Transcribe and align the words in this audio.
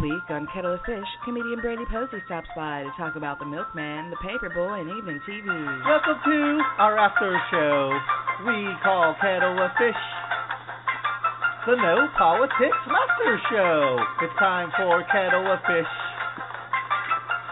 week 0.00 0.32
on 0.32 0.48
Kettle 0.54 0.74
of 0.74 0.80
Fish, 0.88 1.04
comedian 1.24 1.60
Brandie 1.60 1.84
Posey 1.92 2.24
stops 2.24 2.48
by 2.56 2.88
to 2.88 2.92
talk 2.96 3.16
about 3.16 3.38
the 3.38 3.44
milkman, 3.44 4.08
the 4.08 4.16
paperboy, 4.24 4.80
and 4.80 4.88
evening 4.96 5.20
TV. 5.28 5.44
Welcome 5.84 6.16
to 6.24 6.38
our 6.80 6.96
after 6.96 7.36
show 7.52 7.92
we 8.48 8.64
call 8.80 9.12
Kettle 9.20 9.60
of 9.60 9.70
Fish. 9.76 10.00
The 11.68 11.76
No 11.76 12.08
Politics 12.16 12.80
Laughter 12.88 13.36
Show. 13.52 14.00
It's 14.24 14.32
time 14.40 14.72
for 14.80 15.04
Kettle 15.12 15.44
of 15.44 15.60
Fish. 15.68 15.92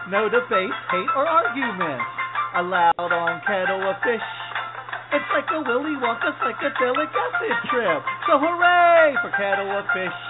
No 0.09 0.25
debate, 0.25 0.73
hate, 0.89 1.11
or 1.13 1.29
argument 1.29 2.01
allowed 2.57 3.13
on 3.13 3.41
Kettle 3.45 3.85
of 3.85 3.95
Fish. 4.01 4.25
It's 5.13 5.29
like 5.37 5.45
a 5.53 5.61
Willy 5.61 5.93
Wonka 6.01 6.33
psychedelic 6.41 7.13
acid 7.13 7.57
trip. 7.69 8.01
So 8.25 8.41
hooray 8.41 9.13
for 9.21 9.29
Kettle 9.37 9.69
of 9.69 9.85
Fish. 9.93 10.28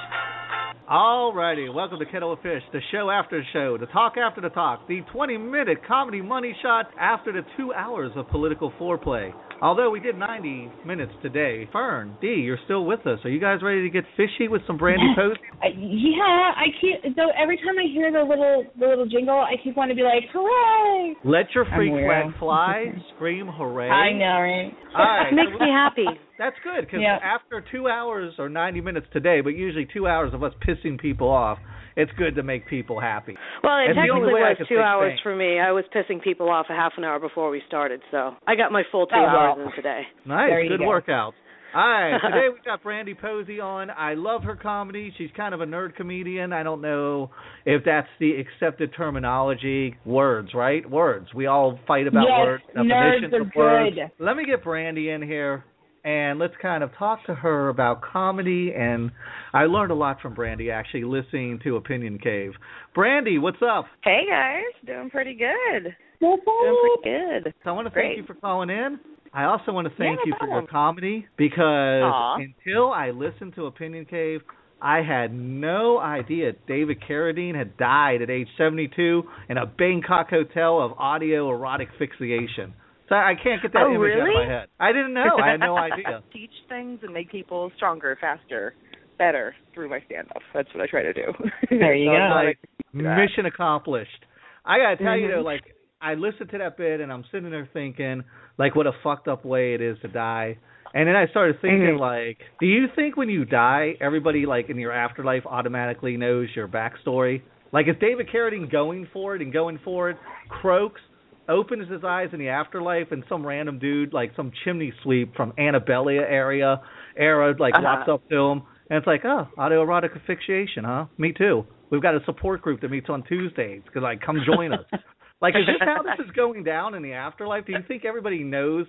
Alrighty, 0.90 1.72
welcome 1.72 2.00
to 2.00 2.06
Kettle 2.08 2.34
of 2.34 2.40
Fish, 2.40 2.64
the 2.74 2.80
show 2.92 3.12
after 3.12 3.38
the 3.40 3.46
show, 3.54 3.78
the 3.78 3.86
talk 3.86 4.18
after 4.18 4.42
the 4.42 4.50
talk, 4.50 4.88
the 4.88 5.02
20 5.14 5.38
minute 5.38 5.86
comedy 5.88 6.20
money 6.20 6.56
shot 6.64 6.90
after 7.00 7.32
the 7.32 7.44
two 7.56 7.72
hours 7.76 8.12
of 8.16 8.28
political 8.30 8.72
foreplay. 8.72 9.32
Although 9.62 9.90
we 9.90 10.00
did 10.00 10.18
90 10.18 10.72
minutes 10.86 11.12
today, 11.22 11.68
Fern, 11.72 12.18
D, 12.22 12.28
you're 12.28 12.60
still 12.64 12.86
with 12.86 13.06
us. 13.06 13.20
Are 13.26 13.30
you 13.30 13.42
guys 13.42 13.60
ready 13.62 13.82
to 13.82 13.90
get 13.90 14.06
fishy 14.16 14.48
with 14.48 14.62
some 14.66 14.78
Brandie 14.78 15.04
Posey? 15.16 15.40
I, 15.62 15.68
uh, 15.68 15.70
yeah, 15.76 16.52
I 16.56 16.66
keep. 16.80 17.16
So 17.16 17.24
every 17.38 17.58
time 17.58 17.76
I 17.78 17.92
hear 17.92 18.10
the 18.12 18.24
little 18.24 18.64
the 18.80 18.88
little 18.88 19.06
jingle, 19.06 19.36
I 19.36 19.56
keep 19.62 19.76
wanting 19.76 19.98
to 19.98 20.00
be 20.02 20.06
like, 20.06 20.24
hooray! 20.32 21.16
Let 21.26 21.54
your 21.54 21.66
freak 21.76 21.92
flag 21.92 22.40
fly, 22.40 22.86
scream 23.16 23.48
hooray. 23.48 23.90
I 23.90 24.14
know, 24.14 24.40
right? 24.40 24.72
All 24.96 25.06
right. 25.06 25.34
Makes 25.34 25.60
me 25.60 25.68
happy. 25.68 26.06
That's 26.40 26.56
good 26.64 26.86
because 26.86 27.02
Yeah. 27.02 27.18
after 27.22 27.64
two 27.70 27.90
hours 27.90 28.34
or 28.40 28.48
90 28.48 28.80
minutes 28.80 29.08
today, 29.12 29.42
but 29.42 29.50
usually 29.50 29.86
two 29.94 30.08
hours 30.08 30.34
of 30.34 30.42
us 30.42 30.54
pissing 30.66 30.98
people 30.98 31.28
off, 31.30 31.58
it's 32.02 32.12
good 32.18 32.36
to 32.36 32.44
make 32.44 32.68
people 32.68 33.00
happy. 33.00 33.36
Well, 33.64 33.78
it 33.80 33.94
That's 33.94 34.08
technically 34.08 34.34
way 34.34 34.56
was 34.58 34.68
two 34.68 34.80
hours 34.80 35.12
things. 35.12 35.20
for 35.22 35.36
me. 35.36 35.60
I 35.60 35.72
was 35.72 35.84
pissing 35.94 36.22
people 36.24 36.50
off 36.50 36.68
a 36.70 36.74
half 36.74 36.94
an 36.98 37.04
hour 37.04 37.20
before 37.20 37.50
we 37.50 37.62
started, 37.68 38.02
so 38.12 38.36
I 38.48 38.56
got 38.56 38.72
my 38.72 38.84
full 38.92 39.06
two 39.08 39.16
Oh, 39.16 39.26
hours 39.26 39.56
well. 39.58 39.68
in 39.68 39.76
today. 39.76 40.02
Nice, 40.26 40.50
There 40.50 40.68
good 40.68 40.80
go. 40.80 40.88
workout. 40.88 41.34
All 41.76 41.88
right, 41.88 42.18
today 42.26 42.48
we 42.52 42.60
got 42.66 42.82
Brandie 42.82 43.14
Posey 43.14 43.60
on. 43.60 43.92
I 43.92 44.16
love 44.16 44.42
her 44.42 44.56
comedy. 44.56 45.14
She's 45.20 45.30
kind 45.38 45.54
of 45.54 45.62
a 45.62 45.68
nerd 45.68 45.96
comedian. 45.96 46.52
I 46.52 46.64
don't 46.64 46.82
know 46.82 47.30
if 47.64 47.84
that's 47.86 48.08
the 48.20 48.32
accepted 48.42 48.92
terminology. 48.98 49.96
Words, 50.04 50.56
right? 50.56 50.90
Words. 50.90 51.28
We 51.36 51.46
all 51.46 51.78
fight 51.88 52.08
about 52.08 52.24
Yes, 52.28 52.40
words. 52.40 52.64
nerds 52.76 52.90
definitions 52.90 53.34
are 53.36 53.42
of 53.42 53.52
words. 53.56 53.96
good. 53.96 54.26
Let 54.26 54.36
me 54.36 54.46
get 54.46 54.64
Brandie 54.64 55.10
in 55.12 55.22
here 55.22 55.64
and 56.04 56.40
let's 56.40 56.54
kind 56.62 56.84
of 56.84 56.92
talk 56.98 57.26
to 57.26 57.36
her 57.36 57.70
about 57.70 58.02
comedy. 58.02 58.74
And 58.78 59.12
I 59.54 59.66
learned 59.66 59.92
a 59.92 59.96
lot 59.96 60.22
from 60.22 60.34
Brandie 60.34 60.72
actually 60.72 61.04
listening 61.04 61.60
to 61.64 61.76
Opinion 61.76 62.20
Cave. 62.20 62.52
Brandie, 62.96 63.38
what's 63.38 63.62
up? 63.62 63.86
Hey 64.04 64.22
guys, 64.30 64.64
doing 64.86 65.10
pretty 65.10 65.34
good. 65.36 65.96
What's 66.20 66.44
Doing 66.46 66.76
up? 66.96 67.02
pretty 67.04 67.44
good. 67.44 67.54
So 67.64 67.70
I 67.70 67.74
want 67.74 67.88
to 67.88 67.92
Great. 67.94 68.16
thank 68.16 68.18
you 68.18 68.34
for 68.34 68.40
calling 68.40 68.70
in. 68.70 69.00
I 69.34 69.44
also 69.46 69.72
want 69.72 69.88
to 69.88 69.94
thank 69.96 70.20
Yeah, 70.26 70.26
you 70.28 70.34
for 70.40 70.48
your 70.48 70.66
comedy 70.68 71.26
because 71.38 72.04
Aw. 72.04 72.38
until 72.38 72.92
I 72.92 73.12
listened 73.12 73.54
to 73.56 73.68
Opinion 73.68 74.06
Cave, 74.06 74.42
I 74.82 75.02
had 75.02 75.34
no 75.34 76.00
idea 76.00 76.54
David 76.68 76.98
Carradine 77.08 77.54
had 77.56 77.78
died 77.78 78.22
at 78.22 78.30
age 78.30 78.48
72 78.58 79.24
in 79.50 79.58
a 79.58 79.66
Bangkok 79.66 80.30
hotel 80.30 80.82
of 80.82 80.94
audio 80.98 81.50
erotic 81.52 81.90
fixation. 82.00 82.74
So 83.10 83.16
I 83.16 83.34
can't 83.42 83.62
get 83.62 83.74
that 83.74 83.84
Oh, 83.88 83.94
image 83.96 84.14
out 84.14 84.28
of 84.30 84.34
my 84.34 84.46
head. 84.46 84.70
I 84.80 84.92
didn't 84.92 85.14
know. 85.14 85.38
I 85.44 85.52
had 85.52 85.60
no 85.60 85.76
idea. 85.90 86.24
Teach 86.34 86.52
things 86.70 87.00
and 87.04 87.14
make 87.14 87.30
people 87.32 87.72
stronger, 87.76 88.18
faster, 88.22 88.76
better 89.18 89.56
through 89.74 89.90
my 89.90 90.00
stand-up. 90.06 90.42
That's 90.54 90.70
what 90.74 90.84
I 90.84 90.88
try 90.88 91.04
to 91.04 91.14
do. 91.14 91.34
There 91.70 91.96
you 91.96 92.06
So 92.08 92.12
go. 92.12 92.18
I'm 92.18 92.30
glad 92.32 92.38
I 92.42 92.44
Like 92.46 92.60
could 92.62 92.98
do 93.00 93.04
that. 93.04 93.18
mission 93.18 93.46
accomplished. 93.48 94.26
I 94.66 94.78
gotta 94.78 94.98
tell 94.98 95.18
you 95.18 95.28
Mhm. 95.28 95.36
though, 95.36 95.42
like 95.42 95.76
I 96.02 96.14
listened 96.14 96.50
to 96.52 96.58
that 96.60 96.78
bit 96.78 97.02
and 97.02 97.12
I'm 97.12 97.26
sitting 97.32 97.50
there 97.52 97.66
thinking, 97.74 98.24
like, 98.58 98.74
what 98.76 98.88
a 98.88 98.94
fucked 99.04 99.28
up 99.28 99.44
way 99.44 99.74
it 99.74 99.82
is 99.82 100.00
to 100.00 100.08
die. 100.08 100.58
And 100.94 101.08
then 101.08 101.16
I 101.16 101.28
started 101.28 101.60
thinking, 101.62 101.98
Mhm. 101.98 102.00
like, 102.00 102.38
do 102.60 102.66
you 102.66 102.88
think 102.96 103.18
when 103.18 103.28
you 103.30 103.44
die, 103.44 103.96
everybody 104.00 104.46
like 104.46 104.70
in 104.70 104.78
your 104.80 104.92
afterlife 104.94 105.46
automatically 105.46 106.16
knows 106.16 106.56
your 106.56 106.68
backstory? 106.70 107.42
Like, 107.72 107.88
is 107.88 107.96
David 107.98 108.28
Carradine 108.30 108.70
going 108.72 109.08
for 109.08 109.36
it 109.36 109.42
and 109.42 109.52
going 109.52 109.78
for 109.80 110.10
it? 110.10 110.18
Croaks, 110.48 111.02
opens 111.50 111.90
his 111.90 112.04
eyes 112.04 112.30
in 112.32 112.40
the 112.40 112.50
afterlife, 112.50 113.12
and 113.12 113.24
some 113.28 113.46
random 113.46 113.80
dude, 113.80 114.14
like 114.14 114.32
some 114.36 114.52
chimney 114.64 114.94
sweep 115.04 115.36
from 115.36 115.54
Annabella 115.58 116.14
area, 116.14 116.82
era, 117.18 117.54
like 117.60 117.74
Uh-huh. 117.74 117.84
walks 117.84 118.10
up 118.10 118.30
to 118.30 118.36
him, 118.38 118.62
and 118.90 118.98
it's 118.98 119.08
like, 119.08 119.22
oh, 119.26 119.48
autoerotic 119.58 120.16
asphyxiation, 120.16 120.84
huh? 120.84 121.06
Me 121.18 121.34
too. 121.34 121.66
We've 121.90 122.02
got 122.02 122.16
a 122.16 122.24
support 122.26 122.62
group 122.62 122.82
that 122.82 122.92
meets 122.92 123.10
on 123.10 123.24
Tuesdays. 123.24 123.82
Cause 123.94 124.04
like, 124.04 124.22
come 124.22 124.38
join 124.46 124.74
us. 124.74 124.86
like, 125.42 125.56
is 125.56 125.66
this 125.66 125.76
how 125.80 126.04
this 126.04 126.24
is 126.24 126.32
going 126.36 126.64
down 126.64 126.94
in 126.96 127.02
the 127.04 127.14
afterlife? 127.14 127.66
Do 127.66 127.72
you 127.74 127.84
think 127.88 128.06
everybody 128.06 128.44
knows 128.44 128.86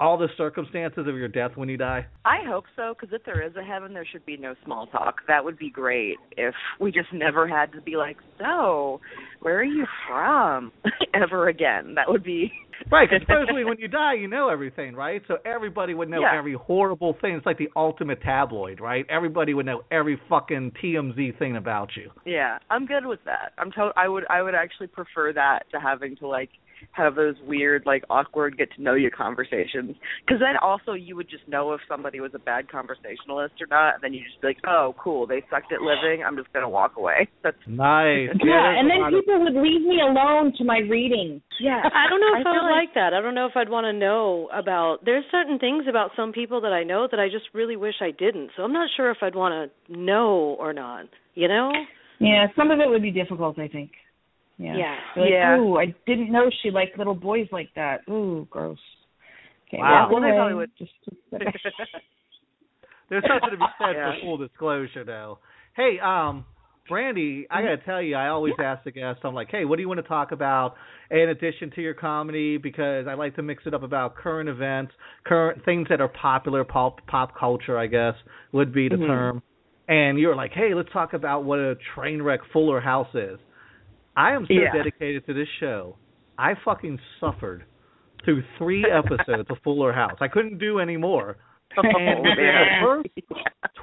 all 0.00 0.16
the 0.18 0.28
circumstances 0.36 1.06
of 1.06 1.14
your 1.16 1.28
death 1.28 1.52
when 1.54 1.68
you 1.68 1.76
die? 1.76 2.06
I 2.24 2.38
hope 2.46 2.64
so, 2.74 2.94
because 2.98 3.14
if 3.14 3.24
there 3.24 3.46
is 3.46 3.54
a 3.56 3.62
heaven, 3.62 3.92
there 3.94 4.06
should 4.10 4.24
be 4.26 4.36
no 4.36 4.54
small 4.64 4.86
talk. 4.86 5.16
That 5.28 5.44
would 5.44 5.58
be 5.58 5.70
great 5.70 6.16
if 6.36 6.54
we 6.80 6.90
just 6.90 7.12
never 7.12 7.46
had 7.46 7.70
to 7.72 7.80
be 7.82 7.96
like, 7.96 8.16
so, 8.38 9.00
where 9.40 9.58
are 9.60 9.64
you 9.64 9.86
from? 10.08 10.72
Ever 11.14 11.48
again. 11.48 11.94
That 11.94 12.08
would 12.08 12.24
be. 12.24 12.50
Right, 12.90 13.10
supposedly 13.20 13.62
when 13.66 13.76
you 13.78 13.88
die, 13.88 14.14
you 14.14 14.26
know 14.26 14.48
everything, 14.48 14.94
right? 14.94 15.20
So 15.28 15.36
everybody 15.44 15.92
would 15.92 16.08
know 16.08 16.22
Yeah. 16.22 16.38
every 16.38 16.54
horrible 16.54 17.14
thing. 17.20 17.34
It's 17.34 17.44
like 17.44 17.58
the 17.58 17.68
ultimate 17.76 18.22
tabloid, 18.22 18.80
right? 18.80 19.04
Everybody 19.10 19.52
would 19.52 19.66
know 19.66 19.82
every 19.90 20.18
fucking 20.30 20.72
TMZ 20.82 21.38
thing 21.38 21.56
about 21.56 21.90
you. 21.94 22.10
Yeah, 22.24 22.56
I'm 22.70 22.86
good 22.86 23.04
with 23.04 23.20
that. 23.26 23.52
I'm 23.58 23.70
to- 23.72 23.92
I 23.98 24.08
would 24.08 24.24
I 24.30 24.40
would 24.40 24.54
actually 24.54 24.86
prefer 24.86 25.30
that 25.34 25.64
to 25.72 25.78
having 25.78 26.16
to 26.16 26.26
like 26.26 26.48
have 26.92 27.14
those 27.14 27.34
weird 27.46 27.82
like 27.86 28.04
awkward 28.10 28.56
get 28.58 28.68
to 28.76 28.82
know 28.82 28.94
you 28.94 29.10
conversations 29.10 29.96
because 30.24 30.40
then 30.40 30.56
also 30.62 30.92
you 30.92 31.16
would 31.16 31.28
just 31.28 31.46
know 31.48 31.72
if 31.72 31.80
somebody 31.88 32.20
was 32.20 32.30
a 32.34 32.38
bad 32.38 32.68
conversationalist 32.70 33.54
or 33.60 33.66
not 33.70 33.94
and 33.94 34.02
then 34.02 34.12
you 34.12 34.20
just 34.24 34.40
be 34.40 34.48
like 34.48 34.58
oh 34.66 34.94
cool 35.02 35.26
they 35.26 35.42
sucked 35.50 35.72
at 35.72 35.80
living 35.80 36.22
I'm 36.26 36.36
just 36.36 36.52
gonna 36.52 36.68
walk 36.68 36.96
away 36.96 37.28
that's 37.42 37.56
Nice. 37.66 38.28
Yeah, 38.44 38.78
and 38.78 38.90
then 38.90 39.00
lot 39.00 39.14
of- 39.14 39.20
people 39.20 39.40
would 39.42 39.54
leave 39.54 39.82
me 39.82 40.00
alone 40.00 40.52
to 40.58 40.64
my 40.64 40.78
reading. 40.88 41.40
yeah 41.60 41.82
I 41.84 42.08
don't 42.08 42.20
know 42.20 42.40
if 42.40 42.46
I, 42.46 42.52
feel 42.52 42.62
would 42.64 42.70
like 42.70 42.94
that. 42.94 43.12
I 43.14 43.20
don't 43.20 43.34
know 43.34 43.46
if 43.46 43.52
I'd 43.56 43.68
want 43.68 43.84
to 43.84 43.92
know 43.92 44.48
about. 44.52 45.04
There's 45.04 45.24
certain 45.30 45.58
things 45.58 45.84
about 45.88 46.10
some 46.16 46.32
people 46.32 46.60
that 46.62 46.72
I 46.72 46.82
know 46.84 47.06
that 47.10 47.20
I 47.20 47.28
just 47.28 47.46
really 47.54 47.76
wish 47.76 47.94
I 48.00 48.10
didn't. 48.10 48.50
So 48.56 48.62
I'm 48.62 48.72
not 48.72 48.88
sure 48.96 49.10
if 49.10 49.18
I'd 49.22 49.34
want 49.34 49.70
to 49.88 49.96
know 49.98 50.56
or 50.58 50.72
not. 50.72 51.06
You 51.34 51.48
know? 51.48 51.72
Yeah, 52.18 52.46
some 52.56 52.70
of 52.70 52.80
it 52.80 52.88
would 52.88 53.02
be 53.02 53.10
difficult, 53.10 53.58
I 53.58 53.68
think. 53.68 53.92
Yeah. 54.60 54.76
Yeah. 54.76 54.96
Be 55.14 55.20
Like, 55.22 55.30
Yeah. 55.30 55.56
Ooh, 55.58 55.76
I 55.78 55.86
didn't 56.06 56.30
know 56.30 56.50
she 56.62 56.70
liked 56.70 56.98
little 56.98 57.14
boys 57.14 57.48
like 57.50 57.70
that. 57.76 58.00
Ooh, 58.08 58.46
gross. 58.50 58.78
Okay, 59.68 59.78
Wow. 59.78 60.02
walk 60.02 60.12
Well, 60.12 60.22
they 60.22 60.32
probably 60.32 60.54
would. 60.54 60.70
Just, 60.76 60.92
There's 63.08 63.24
something 63.26 63.50
to 63.50 63.56
be 63.56 63.64
said 63.78 63.96
Yeah. 63.96 64.12
for 64.12 64.20
full 64.20 64.36
disclosure, 64.36 65.04
though. 65.04 65.38
Hey, 65.74 65.98
um, 66.00 66.44
Brandie, 66.88 67.46
I 67.50 67.62
gotta 67.62 67.78
tell 67.78 68.02
you, 68.02 68.16
I 68.16 68.28
always 68.28 68.54
ask 68.58 68.82
the 68.84 68.90
guests, 68.90 69.22
I'm 69.24 69.34
like, 69.34 69.50
hey, 69.50 69.64
what 69.64 69.76
do 69.76 69.82
you 69.82 69.88
want 69.88 69.98
to 69.98 70.08
talk 70.08 70.32
about 70.32 70.74
in 71.10 71.28
addition 71.28 71.70
to 71.72 71.80
your 71.80 71.94
comedy? 71.94 72.56
Because 72.56 73.06
I 73.06 73.14
like 73.14 73.36
to 73.36 73.42
mix 73.42 73.62
it 73.66 73.74
up 73.74 73.82
about 73.82 74.16
current 74.16 74.48
events, 74.48 74.92
current 75.24 75.64
things 75.64 75.86
that 75.88 76.00
are 76.00 76.08
popular, 76.08 76.64
pop 76.64 77.06
pop 77.06 77.36
culture, 77.38 77.78
I 77.78 77.86
guess 77.86 78.14
would 78.52 78.72
be 78.72 78.88
the 78.88 78.96
Mhm. 78.96 79.06
term. 79.06 79.42
And 79.88 80.18
you're 80.18 80.36
like, 80.36 80.52
hey, 80.52 80.74
let's 80.74 80.90
talk 80.90 81.14
about 81.14 81.44
what 81.44 81.58
a 81.60 81.76
train 81.94 82.22
wreck 82.22 82.44
Fuller 82.52 82.80
House 82.80 83.12
is. 83.14 83.38
I 84.16 84.32
am 84.32 84.46
so 84.46 84.52
Yeah. 84.54 84.72
dedicated 84.72 85.26
to 85.26 85.34
this 85.34 85.48
show. 85.60 85.96
I 86.38 86.54
fucking 86.64 86.98
suffered 87.20 87.64
through 88.24 88.42
three 88.58 88.84
episodes 88.90 89.48
of 89.50 89.58
Fuller 89.64 89.92
House. 89.92 90.18
I 90.20 90.28
couldn't 90.28 90.58
do 90.58 90.78
any 90.78 90.96
more. 90.96 91.36
oh, 91.76 91.82
And 91.84 92.24
the 92.24 92.34
man. 92.36 92.82
first 92.82 93.08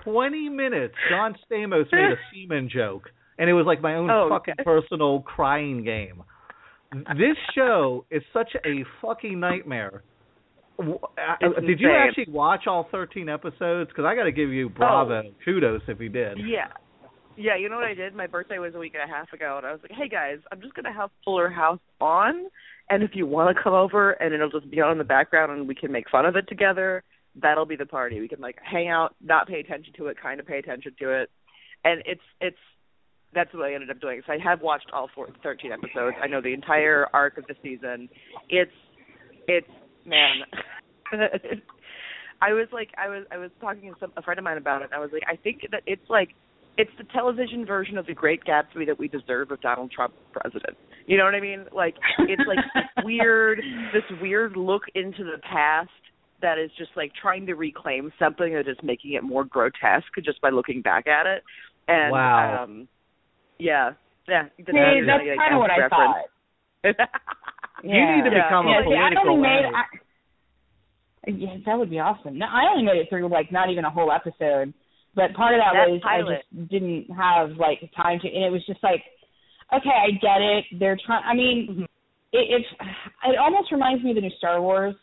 20 0.04 0.50
minutes, 0.50 0.94
John 1.10 1.36
Stamos 1.50 1.92
made 1.92 2.12
a 2.12 2.16
semen 2.34 2.70
joke, 2.70 3.10
and 3.40 3.50
it 3.50 3.54
was 3.54 3.66
like 3.66 3.82
my 3.82 3.96
own 3.96 4.10
Oh, 4.10 4.28
fucking 4.30 4.56
okay. 4.60 4.64
personal 4.64 5.22
crying 5.22 5.84
game. 5.84 6.24
This 7.18 7.36
show 7.54 8.06
is 8.12 8.24
such 8.34 8.50
a 8.66 8.84
fucking 9.02 9.40
nightmare. 9.40 10.04
Uh, 10.80 10.84
It's 11.42 11.60
Did 11.66 11.80
you 11.82 11.90
insane. 11.90 12.08
actually 12.08 12.26
watch 12.34 12.68
all 12.68 12.88
13 12.92 13.28
episodes? 13.30 13.90
Because 13.90 14.06
I 14.06 14.16
got 14.16 14.24
to 14.26 14.32
give 14.32 14.50
you 14.50 14.70
bravo, 14.70 15.24
kudos 15.44 15.82
if 15.88 16.00
you 16.00 16.10
did. 16.10 16.38
Yeah. 16.40 16.68
Yeah, 17.38 17.56
you 17.56 17.70
know 17.70 17.76
what 17.76 17.86
I 17.86 17.94
did? 17.94 18.16
My 18.16 18.26
birthday 18.26 18.58
was 18.58 18.74
a 18.74 18.80
week 18.80 18.96
and 19.00 19.08
a 19.08 19.14
half 19.14 19.32
ago, 19.32 19.58
and 19.58 19.66
I 19.66 19.72
was 19.72 19.80
like, 19.84 19.92
"Hey 19.92 20.10
guys, 20.10 20.40
I'm 20.52 20.60
just 20.60 20.74
gonna 20.74 20.92
have 20.92 21.12
Fuller 21.24 21.50
House 21.50 21.80
on, 22.02 22.48
and 22.90 23.04
if 23.04 23.12
you 23.14 23.28
want 23.28 23.56
to 23.56 23.64
come 23.64 23.74
over, 23.74 24.14
and 24.14 24.34
it'll 24.34 24.50
just 24.50 24.70
be 24.72 24.82
on 24.82 24.94
in 24.94 24.98
the 24.98 25.04
background, 25.04 25.52
and 25.52 25.68
we 25.68 25.76
can 25.76 25.92
make 25.92 26.10
fun 26.10 26.26
of 26.26 26.36
it 26.36 26.48
together. 26.48 27.04
That'll 27.36 27.68
be 27.68 27.76
the 27.76 27.86
party. 27.86 28.20
We 28.20 28.28
can 28.28 28.42
like 28.42 28.58
hang 28.64 28.90
out, 28.90 29.16
not 29.22 29.48
pay 29.48 29.60
attention 29.60 29.94
to 29.98 30.08
it, 30.08 30.18
kind 30.20 30.40
of 30.40 30.48
pay 30.48 30.58
attention 30.58 30.96
to 31.00 31.22
it, 31.22 31.30
and 31.84 32.02
it's 32.08 32.22
it's 32.42 32.58
that's 33.34 33.54
what 33.54 33.70
I 33.70 33.74
ended 33.76 33.92
up 33.92 34.02
doing. 34.02 34.22
So 34.26 34.34
I 34.34 34.40
have 34.40 34.62
watched 34.62 34.90
all 34.92 35.08
four, 35.14 35.28
13 35.44 35.72
episodes. 35.72 36.16
I 36.22 36.28
know 36.28 36.42
the 36.42 36.54
entire 36.54 37.08
arc 37.14 37.38
of 37.38 37.46
the 37.46 37.56
season. 37.62 38.10
It's 38.50 38.72
it's 39.48 39.68
man. 40.06 40.42
I 42.42 42.54
was 42.54 42.68
like 42.72 42.90
I 42.98 43.10
was 43.10 43.26
I 43.32 43.38
was 43.38 43.52
talking 43.62 43.94
to 43.94 44.00
some 44.00 44.12
a 44.18 44.24
friend 44.24 44.40
of 44.40 44.44
mine 44.44 44.58
about 44.58 44.82
it. 44.82 44.86
And 44.86 44.94
I 44.96 45.00
was 45.00 45.12
like 45.14 45.24
I 45.28 45.36
think 45.36 45.62
that 45.72 45.84
it's 45.86 46.10
like 46.10 46.30
it's 46.78 46.92
the 46.98 47.04
television 47.06 47.66
version 47.66 47.98
of 47.98 48.06
the 48.06 48.14
Great 48.14 48.44
Gatsby 48.44 48.86
that 48.86 48.98
we 49.00 49.08
deserve 49.08 49.52
of 49.52 49.60
Donald 49.62 49.92
Trump 49.92 50.14
president. 50.32 50.78
You 51.08 51.18
know 51.18 51.24
what 51.26 51.36
I 51.36 51.40
mean? 51.42 51.66
Like 51.74 51.96
it's 52.20 52.42
like 52.48 52.60
this 52.76 52.84
weird, 53.06 53.60
this 53.94 54.04
weird 54.22 54.56
look 54.58 54.84
into 54.96 55.24
the 55.24 55.38
past 55.50 55.90
that 56.42 56.60
is 56.60 56.70
just 56.78 56.92
like 56.96 57.12
trying 57.20 57.46
to 57.48 57.56
reclaim 57.56 58.12
something 58.20 58.54
that 58.54 58.68
is 58.68 58.78
making 58.84 59.14
it 59.14 59.24
more 59.24 59.44
grotesque 59.44 60.06
just 60.24 60.40
by 60.42 60.50
looking 60.52 60.82
back 60.82 61.08
at 61.08 61.26
it. 61.26 61.44
And 61.88 62.12
Wow. 62.12 62.64
um 62.64 62.88
yeah. 63.60 63.92
Yeah. 64.28 64.44
Hey, 64.58 65.02
that's 65.08 65.24
like, 65.26 65.38
kind 65.40 65.56
of 65.56 65.60
what 65.60 65.72
I 65.72 65.80
reference. 65.80 66.16
thought. 66.84 67.10
You 67.84 67.90
need 67.90 68.24
to 68.26 68.32
Yeah. 68.36 68.50
become 68.50 68.68
yeah, 68.68 68.80
a 68.80 68.84
see, 68.84 68.96
I 68.98 69.10
political 69.14 69.30
only 69.34 69.42
made. 69.50 69.66
analyst. 69.66 69.78
I, 71.28 71.30
yeah, 71.30 71.56
that 71.66 71.78
would 71.78 71.90
be 71.90 72.00
awesome. 72.00 72.38
No, 72.40 72.46
I 72.48 72.72
only 72.72 72.84
made 72.84 72.98
it 72.98 73.08
through 73.10 73.30
like 73.30 73.52
not 73.52 73.70
even 73.70 73.86
a 73.86 73.90
whole 73.90 74.12
episode, 74.12 74.74
but 75.18 75.34
part 75.34 75.56
of 75.56 75.60
that, 75.60 75.74
was 75.90 76.00
pilot. 76.04 76.30
I 76.30 76.56
just 76.56 76.70
didn't 76.70 77.10
have 77.10 77.58
like 77.58 77.82
time 77.98 78.20
to, 78.22 78.28
and 78.30 78.46
it 78.46 78.52
was 78.52 78.64
just 78.68 78.82
like, 78.84 79.02
okay, 79.74 79.90
I 79.90 80.12
get 80.12 80.40
it. 80.40 80.66
They're 80.80 80.98
trying. 81.04 81.24
I 81.26 81.34
mean, 81.34 81.68
Mhm. 81.68 81.84
it, 82.32 82.62
it's 82.62 82.70
it 83.26 83.38
almost 83.38 83.72
reminds 83.72 84.04
me 84.04 84.12
of 84.12 84.16
the 84.16 84.22
new 84.22 84.38
Star 84.38 84.62
Wars 84.62 84.96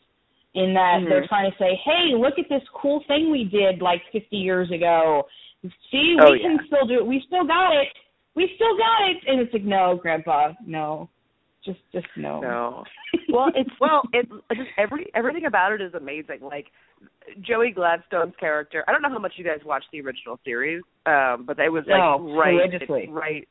in 0.55 0.73
that 0.73 1.03
Mhm. 1.03 1.09
they're 1.09 1.27
trying 1.27 1.51
to 1.51 1.59
say, 1.59 1.75
hey, 1.85 2.15
look 2.15 2.39
at 2.39 2.49
this 2.49 2.63
cool 2.73 3.01
thing 3.09 3.33
we 3.33 3.43
did 3.43 3.83
like 3.83 4.03
50 4.13 4.37
years 4.37 4.71
ago. 4.71 5.27
See, 5.91 6.17
Oh, 6.21 6.31
we 6.31 6.39
can 6.39 6.65
still 6.67 6.87
do 6.87 6.95
it. 7.01 7.07
We 7.07 7.21
still 7.27 7.45
got 7.45 7.75
it. 7.75 7.89
We 8.37 8.53
still 8.55 8.77
got 8.77 9.09
it. 9.09 9.17
And 9.27 9.41
it's 9.41 9.53
like, 9.53 9.65
no, 9.65 9.97
Grandpa, 9.97 10.53
no, 10.65 11.09
just 11.65 11.81
just 11.93 12.07
no. 12.17 12.41
No. 12.41 12.85
Well, 13.33 13.51
it's 13.55 13.71
Well- 13.81 14.03
it 14.13 14.29
just 14.55 14.69
every 14.79 15.11
everything 15.15 15.47
about 15.47 15.73
it 15.73 15.81
is 15.81 15.95
amazing. 15.95 16.39
Like 16.43 16.67
Joey 17.41 17.71
Gladstone's 17.73 18.35
character. 18.39 18.85
I 18.87 18.93
don't 18.93 19.03
know 19.03 19.09
how 19.11 19.19
much 19.19 19.33
you 19.37 19.45
guys 19.45 19.59
watched 19.65 19.87
the 19.93 20.01
original 20.01 20.39
series, 20.45 20.83
um, 21.07 21.45
but 21.47 21.59
it 21.59 21.71
was 21.73 21.85
like 21.89 21.99
No, 21.99 22.35
right 22.37 22.51
religiously. 22.55 23.09
right. 23.11 23.49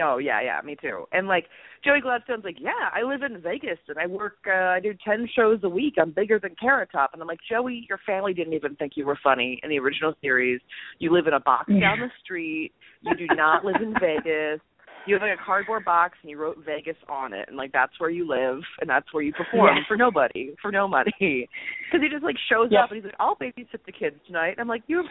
Oh 0.00 0.18
yeah, 0.18 0.40
yeah, 0.40 0.60
me 0.64 0.76
too. 0.80 1.06
And 1.10 1.26
like 1.26 1.46
Joey 1.84 2.00
Gladstone's 2.00 2.44
like, 2.44 2.58
yeah, 2.60 2.70
I 2.94 3.02
live 3.02 3.22
in 3.22 3.40
Vegas 3.42 3.78
and 3.88 3.98
I 3.98 4.06
work. 4.06 4.36
uh 4.46 4.52
I 4.76 4.80
do 4.80 4.94
ten 5.04 5.28
shows 5.34 5.58
a 5.64 5.68
week. 5.68 5.94
I'm 6.00 6.12
bigger 6.12 6.38
than 6.38 6.54
Carrot 6.60 6.90
Top. 6.92 7.10
And 7.12 7.20
I'm 7.20 7.26
like, 7.26 7.40
Joey, 7.50 7.84
your 7.88 7.98
family 8.06 8.32
didn't 8.32 8.52
even 8.54 8.76
think 8.76 8.92
you 8.94 9.04
were 9.06 9.18
funny 9.24 9.58
in 9.64 9.70
the 9.70 9.78
original 9.80 10.14
series. 10.22 10.60
You 11.00 11.12
live 11.12 11.26
in 11.26 11.34
a 11.34 11.40
box 11.40 11.68
down 11.68 11.98
the 11.98 12.10
street. 12.22 12.72
You 13.00 13.16
do 13.16 13.26
not 13.34 13.64
live 13.64 13.82
in 13.82 13.94
Vegas. 14.00 14.60
You 15.08 15.14
have 15.14 15.22
like 15.22 15.38
a 15.40 15.44
cardboard 15.44 15.84
box 15.84 16.18
and 16.22 16.30
you 16.30 16.36
wrote 16.38 16.58
Vegas 16.64 16.96
on 17.08 17.32
it, 17.32 17.48
and 17.48 17.56
like 17.56 17.72
that's 17.72 17.98
where 17.98 18.10
you 18.10 18.28
live 18.28 18.60
and 18.80 18.88
that's 18.88 19.06
where 19.12 19.22
you 19.22 19.32
perform 19.32 19.76
Yeah. 19.76 19.82
for 19.88 19.96
nobody, 19.96 20.54
for 20.60 20.70
no 20.70 20.86
money. 20.86 21.12
Because 21.90 22.02
he 22.02 22.08
just 22.10 22.22
like 22.22 22.36
shows 22.50 22.68
Yep. 22.70 22.84
up 22.84 22.90
and 22.90 22.96
he's 22.98 23.04
like, 23.06 23.14
"I'll 23.18 23.36
babysit 23.36 23.80
the 23.86 23.92
kids 23.92 24.16
tonight." 24.26 24.50
And 24.50 24.60
I'm 24.60 24.68
like, 24.68 24.82
"You, 24.86 25.04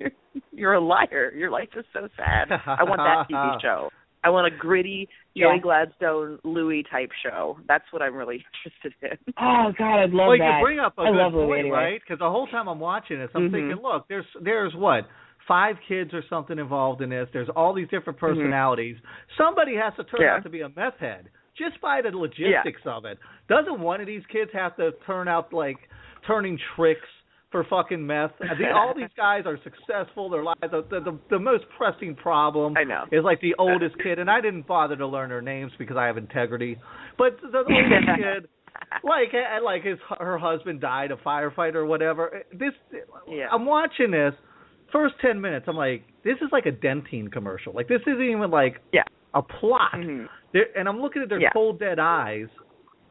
you're, 0.00 0.10
you're 0.52 0.72
a 0.74 0.80
liar. 0.80 1.32
Your 1.36 1.50
life 1.50 1.68
is 1.76 1.84
so 1.92 2.08
sad. 2.16 2.50
I 2.66 2.82
want 2.82 2.98
that 2.98 3.26
TV 3.32 3.60
show. 3.62 3.88
I 4.24 4.30
want 4.30 4.52
a 4.52 4.56
gritty 4.56 5.08
Joey 5.36 5.56
Yeah. 5.56 5.62
Gladstone 5.62 6.38
Louis 6.44 6.82
type 6.90 7.10
show. 7.22 7.58
That's 7.68 7.84
what 7.92 8.02
I'm 8.02 8.14
really 8.16 8.44
interested 8.64 8.94
in." 9.02 9.34
Oh 9.38 9.70
God, 9.78 10.02
I'd 10.02 10.10
love 10.10 10.28
well, 10.28 10.38
that. 10.38 10.58
you 10.58 10.64
bring 10.64 10.80
up 10.80 10.98
a 10.98 11.02
I 11.02 11.10
good 11.12 11.16
love 11.18 11.34
Louis 11.34 11.46
point, 11.46 11.60
anyway. 11.60 11.76
right? 11.76 12.00
Because 12.02 12.18
the 12.18 12.30
whole 12.30 12.48
time 12.48 12.66
I'm 12.68 12.80
watching 12.80 13.18
this, 13.20 13.30
I'm 13.34 13.50
Mhm. 13.50 13.52
thinking, 13.52 13.78
look, 13.82 14.08
there's 14.08 14.26
there's 14.40 14.74
what 14.74 15.06
five 15.48 15.76
kids 15.86 16.12
or 16.14 16.22
something 16.30 16.58
involved 16.58 17.00
in 17.02 17.10
this. 17.10 17.28
There's 17.32 17.48
all 17.54 17.74
these 17.74 17.88
different 17.88 18.18
personalities. 18.18 18.96
Somebody 19.38 19.76
has 19.76 19.92
to 19.96 20.04
turn 20.04 20.22
Yeah. 20.22 20.36
out 20.36 20.42
to 20.44 20.48
be 20.50 20.62
a 20.62 20.68
meth 20.68 20.98
head 20.98 21.28
just 21.56 21.80
by 21.80 22.00
the 22.02 22.10
logistics 22.16 22.82
of 22.86 23.04
it. 23.04 23.18
Doesn't 23.48 23.78
one 23.80 24.00
of 24.00 24.06
these 24.06 24.22
kids 24.32 24.50
have 24.52 24.76
to 24.76 24.92
turn 25.06 25.28
out 25.28 25.52
like 25.52 25.76
turning 26.26 26.58
tricks? 26.76 27.08
For 27.50 27.62
fucking 27.70 28.04
meth, 28.04 28.32
all 28.74 28.94
these 28.96 29.10
guys 29.16 29.44
are 29.46 29.56
successful. 29.62 30.28
Their 30.28 30.42
lives, 30.42 30.58
the, 30.72 30.82
the 30.90 31.16
the 31.30 31.38
most 31.38 31.62
pressing 31.78 32.16
problem 32.16 32.74
I 32.76 32.82
know. 32.82 33.04
is 33.12 33.22
like 33.22 33.40
the 33.42 33.54
oldest 33.60 33.94
kid, 34.02 34.18
and 34.18 34.28
I 34.28 34.40
didn't 34.40 34.66
bother 34.66 34.96
to 34.96 35.06
learn 35.06 35.28
their 35.28 35.40
names 35.40 35.70
because 35.78 35.96
I 35.96 36.06
have 36.06 36.16
integrity. 36.16 36.76
But 37.16 37.36
the 37.40 37.58
oldest 37.58 38.08
kid, 38.16 38.48
like 39.04 39.28
uh, 39.34 39.62
like 39.64 39.84
his 39.84 39.98
her 40.18 40.36
husband 40.36 40.80
died 40.80 41.12
a 41.12 41.16
firefighter 41.16 41.76
or 41.76 41.86
whatever. 41.86 42.42
This 42.52 42.72
Yeah. 43.28 43.46
I'm 43.52 43.66
watching 43.66 44.10
this 44.10 44.34
first 44.94 45.14
10 45.20 45.38
minutes 45.40 45.66
I'm 45.68 45.76
like 45.76 46.04
this 46.22 46.36
is 46.40 46.48
like 46.52 46.64
a 46.66 46.72
Dentyne 46.72 47.30
commercial. 47.30 47.72
Like 47.74 47.88
this 47.88 48.00
isn't 48.06 48.22
even 48.22 48.50
like 48.50 48.80
Yeah. 48.92 49.02
a 49.34 49.42
plot. 49.42 49.92
Mhm. 49.94 50.26
And 50.76 50.88
I'm 50.88 51.00
looking 51.02 51.20
at 51.20 51.28
their 51.28 51.40
Yeah. 51.40 51.50
cold 51.52 51.78
dead 51.80 51.98
eyes 51.98 52.46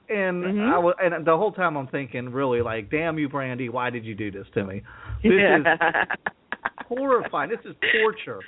and 0.09 0.43
Mhm. 0.43 0.73
I 0.73 0.77
was 0.79 0.95
and 1.03 1.25
the 1.25 1.37
whole 1.37 1.51
time 1.51 1.75
I'm 1.77 1.87
thinking 1.87 2.31
really 2.31 2.61
like 2.61 2.89
damn 2.89 3.19
you 3.19 3.27
Brandie, 3.29 3.69
why 3.69 3.89
did 3.89 4.05
you 4.05 4.15
do 4.15 4.31
this 4.31 4.47
to 4.55 4.63
me? 4.63 4.81
This 5.21 5.33
is 5.33 5.65
horrifying. 6.87 7.49
This 7.49 7.59
is 7.65 7.75
torture. 8.01 8.39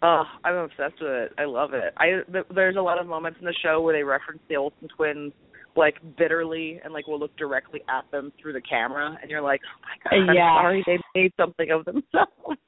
Oh, 0.00 0.22
I'm 0.44 0.54
obsessed 0.54 1.00
with 1.00 1.10
it. 1.10 1.32
I 1.38 1.44
love 1.44 1.74
it. 1.74 1.92
I 1.96 2.22
th- 2.32 2.46
there's 2.54 2.76
a 2.76 2.80
lot 2.80 3.00
of 3.00 3.08
moments 3.08 3.40
in 3.40 3.46
the 3.46 3.54
show 3.54 3.80
where 3.80 3.92
they 3.92 4.04
reference 4.04 4.40
the 4.48 4.56
Olsen 4.56 4.86
twins 4.96 5.32
like 5.76 5.96
bitterly 6.16 6.80
and 6.84 6.92
like 6.92 7.06
will 7.06 7.18
look 7.18 7.36
directly 7.36 7.80
at 7.88 8.10
them 8.10 8.32
through 8.40 8.52
the 8.52 8.60
camera 8.60 9.16
and 9.20 9.30
you're 9.30 9.42
like, 9.42 9.60
"Oh 9.64 9.80
my 9.82 10.10
god, 10.24 10.30
I'm 10.30 10.36
Yeah. 10.36 10.54
sorry 10.56 10.82
they 10.86 10.98
made 11.14 11.32
something 11.36 11.70
of 11.70 11.84
themselves." 11.84 12.32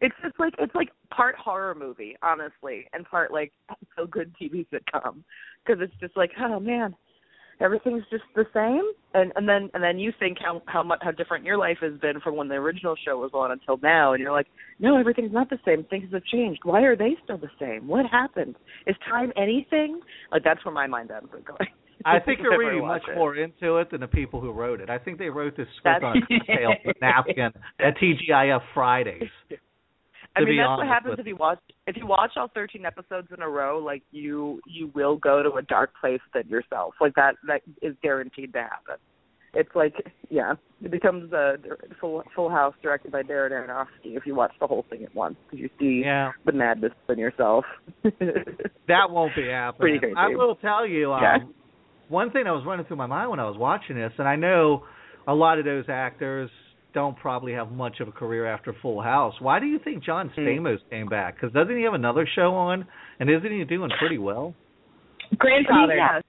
It's 0.00 0.14
just 0.22 0.38
like 0.38 0.54
it's 0.60 0.74
like 0.76 0.90
part 1.10 1.34
horror 1.34 1.74
movie, 1.74 2.16
honestly, 2.22 2.86
and 2.92 3.04
part 3.04 3.32
like 3.32 3.52
so 3.96 4.06
good 4.06 4.32
TV 4.40 4.64
sitcom 4.72 5.24
because 5.64 5.82
it's 5.82 5.92
just 6.00 6.16
like, 6.16 6.30
"Oh 6.40 6.60
man, 6.60 6.94
everything's 7.60 8.04
just 8.08 8.22
the 8.36 8.46
same." 8.54 8.84
And 9.14 9.32
and 9.34 9.48
then 9.48 9.68
and 9.74 9.82
then 9.82 9.98
you 9.98 10.12
think 10.20 10.38
how 10.40 10.62
how 10.66 10.84
much 10.84 11.00
how 11.02 11.10
different 11.10 11.44
your 11.44 11.58
life 11.58 11.78
has 11.80 11.98
been 12.00 12.20
from 12.20 12.36
when 12.36 12.46
the 12.46 12.54
original 12.54 12.94
show 13.04 13.18
was 13.18 13.32
on 13.34 13.50
until 13.50 13.78
now 13.82 14.12
and 14.12 14.22
you're 14.22 14.32
like, 14.32 14.46
no, 14.78 14.96
everything's 14.98 15.32
not 15.32 15.50
the 15.50 15.58
same. 15.64 15.84
Things 15.84 16.12
have 16.12 16.24
changed. 16.24 16.60
Why 16.64 16.82
are 16.82 16.96
they 16.96 17.16
still 17.24 17.38
the 17.38 17.50
same? 17.58 17.88
What 17.88 18.06
happened? 18.06 18.54
Is 18.86 18.94
time 19.10 19.32
anything? 19.36 20.00
Like 20.30 20.44
that's 20.44 20.64
where 20.64 20.74
my 20.74 20.86
mind 20.86 21.10
ends 21.10 21.30
up 21.34 21.44
going. 21.44 21.70
I 22.06 22.20
think 22.20 22.40
you're 22.42 22.58
reading 22.58 22.86
much 22.86 23.02
it. 23.08 23.16
more 23.16 23.36
into 23.36 23.76
it 23.78 23.90
than 23.90 24.00
the 24.00 24.06
people 24.08 24.40
who 24.40 24.52
wrote 24.52 24.80
it. 24.80 24.88
I 24.90 24.98
think 24.98 25.18
they 25.18 25.28
wrote 25.28 25.56
this 25.56 25.66
script 25.76 26.02
That's- 26.02 26.16
on 26.16 26.22
a 26.22 26.38
cocktail 26.38 26.92
napkin 27.00 27.52
at 27.80 27.96
TGIF 27.98 28.62
Fridays. 28.74 29.28
I 30.36 30.44
mean 30.44 30.58
that's 30.58 30.76
what 30.76 30.86
happens 30.86 31.16
if 31.18 31.26
you 31.26 31.34
watch 31.36 31.58
if 31.86 31.96
you 31.96 32.06
watch 32.06 32.32
all 32.36 32.48
13 32.54 32.84
episodes 32.84 33.28
in 33.34 33.42
a 33.42 33.48
row. 33.48 33.78
Like 33.78 34.02
you 34.12 34.60
you 34.66 34.90
will 34.94 35.16
go 35.16 35.42
to 35.42 35.52
a 35.54 35.62
dark 35.62 35.92
place 36.00 36.20
than 36.34 36.46
yourself. 36.48 36.94
Like 37.00 37.14
that 37.14 37.36
that 37.46 37.62
is 37.80 37.94
guaranteed 38.02 38.52
to 38.52 38.60
happen. 38.60 38.96
It's 39.54 39.70
like 39.74 39.94
yeah, 40.28 40.52
it 40.82 40.90
becomes 40.90 41.32
a 41.32 41.54
full 41.98 42.22
Full 42.34 42.50
House 42.50 42.74
directed 42.82 43.12
by 43.12 43.22
Darren 43.22 43.52
Aronofsky 43.52 44.14
if 44.16 44.26
you 44.26 44.34
watch 44.34 44.52
the 44.60 44.66
whole 44.66 44.84
thing 44.90 45.04
at 45.04 45.14
once 45.14 45.36
because 45.46 45.58
you 45.58 45.70
see 45.78 46.02
Yeah, 46.04 46.32
the 46.44 46.52
madness 46.52 46.92
in 47.08 47.18
yourself. 47.18 47.64
that 48.04 49.10
won't 49.10 49.34
be 49.34 49.46
happening. 49.48 49.80
Pretty 49.80 49.98
crazy. 50.00 50.14
I 50.16 50.28
will 50.28 50.56
tell 50.56 50.86
you, 50.86 51.12
um, 51.14 51.22
Yeah. 51.22 51.36
One 52.08 52.30
thing 52.30 52.44
that 52.44 52.52
was 52.52 52.64
running 52.66 52.86
through 52.86 52.96
my 52.96 53.06
mind 53.06 53.30
when 53.30 53.40
I 53.40 53.44
was 53.48 53.56
watching 53.58 53.96
this, 53.96 54.12
and 54.18 54.28
I 54.28 54.36
know 54.36 54.84
a 55.26 55.34
lot 55.34 55.58
of 55.58 55.64
those 55.64 55.84
actors 55.88 56.50
don't 56.94 57.16
probably 57.18 57.52
have 57.52 57.72
much 57.72 58.00
of 58.00 58.08
a 58.08 58.12
career 58.12 58.46
after 58.46 58.74
Full 58.80 59.02
House. 59.02 59.34
Why 59.40 59.58
do 59.60 59.66
you 59.66 59.78
think 59.78 60.02
John 60.02 60.30
Hmm. 60.34 60.40
Stamos 60.40 60.78
came 60.88 61.08
back? 61.08 61.34
Because 61.34 61.52
doesn't 61.52 61.76
he 61.76 61.82
have 61.82 61.94
another 61.94 62.26
show 62.34 62.54
on, 62.54 62.86
and 63.20 63.28
isn't 63.28 63.50
he 63.50 63.64
doing 63.64 63.90
pretty 63.98 64.18
well? 64.18 64.54
Grandfather. 65.36 65.94
Yeah, 65.94 66.20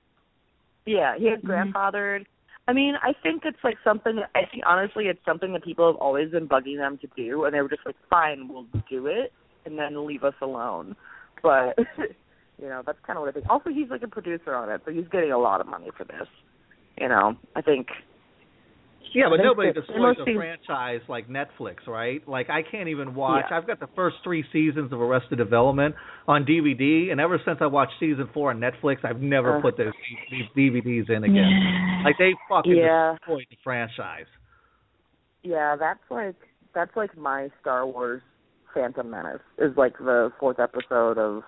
yeah, 0.85 1.15
he 1.17 1.27
has 1.27 1.39
Mhm. 1.39 1.71
grandfathered. 1.71 2.25
I 2.67 2.73
mean, 2.73 2.95
I 3.01 3.13
think 3.23 3.45
it's 3.45 3.63
like 3.63 3.77
something. 3.83 4.21
I 4.35 4.45
think 4.45 4.63
honestly, 4.65 5.07
it's 5.07 5.23
something 5.23 5.53
that 5.53 5.63
people 5.63 5.87
have 5.87 5.95
always 5.97 6.31
been 6.31 6.49
bugging 6.49 6.77
them 6.77 6.97
to 6.97 7.07
do, 7.15 7.45
and 7.45 7.53
they 7.53 7.61
were 7.61 7.69
just 7.69 7.85
like, 7.85 7.95
"Fine, 8.09 8.49
we'll 8.49 8.65
do 8.89 9.07
it," 9.07 9.31
and 9.65 9.79
then 9.79 10.05
leave 10.05 10.25
us 10.25 10.35
alone. 10.41 10.95
But 11.41 11.77
you 12.61 12.67
know, 12.69 12.81
that's 12.85 12.97
kind 13.05 13.17
of 13.17 13.21
what 13.21 13.29
I 13.29 13.31
think. 13.33 13.45
Also, 13.49 13.69
he's 13.69 13.89
like 13.89 14.01
a 14.03 14.07
producer 14.07 14.53
on 14.55 14.69
it, 14.69 14.81
so 14.85 14.91
he's 14.91 15.07
getting 15.11 15.31
a 15.31 15.37
lot 15.37 15.61
of 15.61 15.67
money 15.67 15.89
for 15.97 16.03
this. 16.03 16.27
You 16.99 17.07
know, 17.09 17.35
I 17.55 17.61
think. 17.61 17.87
Yeah, 19.13 19.29
but 19.29 19.37
nobody 19.41 19.71
destroys 19.71 19.95
a 19.97 20.19
mostly- 20.19 20.35
franchise 20.35 20.99
like 21.07 21.29
Netflix, 21.29 21.87
right? 21.87 22.27
Like 22.27 22.49
I 22.49 22.61
can't 22.61 22.89
even 22.89 23.15
watch. 23.15 23.45
Yeah. 23.49 23.57
I've 23.57 23.65
got 23.65 23.79
the 23.79 23.87
first 23.95 24.17
three 24.23 24.43
seasons 24.51 24.91
of 24.91 24.99
Arrested 24.99 25.37
Development 25.37 25.95
on 26.27 26.45
DVD, 26.45 27.09
and 27.11 27.21
ever 27.21 27.39
since 27.45 27.59
I 27.61 27.67
watched 27.67 27.93
season 27.99 28.27
four 28.33 28.49
on 28.51 28.59
Netflix, 28.59 29.05
I've 29.05 29.21
never 29.21 29.57
Uh. 29.57 29.61
put 29.61 29.77
those 29.77 29.93
these 30.29 30.45
DVDs 30.55 31.09
in 31.09 31.23
again. 31.23 32.01
Like 32.03 32.17
they 32.17 32.33
fucking 32.49 32.75
Yeah. 32.75 33.13
destroyed 33.13 33.45
the 33.49 33.55
franchise. 33.63 34.27
Yeah, 35.43 35.75
that's 35.77 36.03
like 36.11 36.35
that's 36.73 36.95
like 36.97 37.15
my 37.17 37.49
Star 37.61 37.85
Wars 37.87 38.21
Phantom 38.73 39.09
Menace 39.09 39.41
is 39.57 39.75
like 39.77 39.97
the 39.99 40.31
fourth 40.39 40.59
episode 40.59 41.17
of 41.17 41.43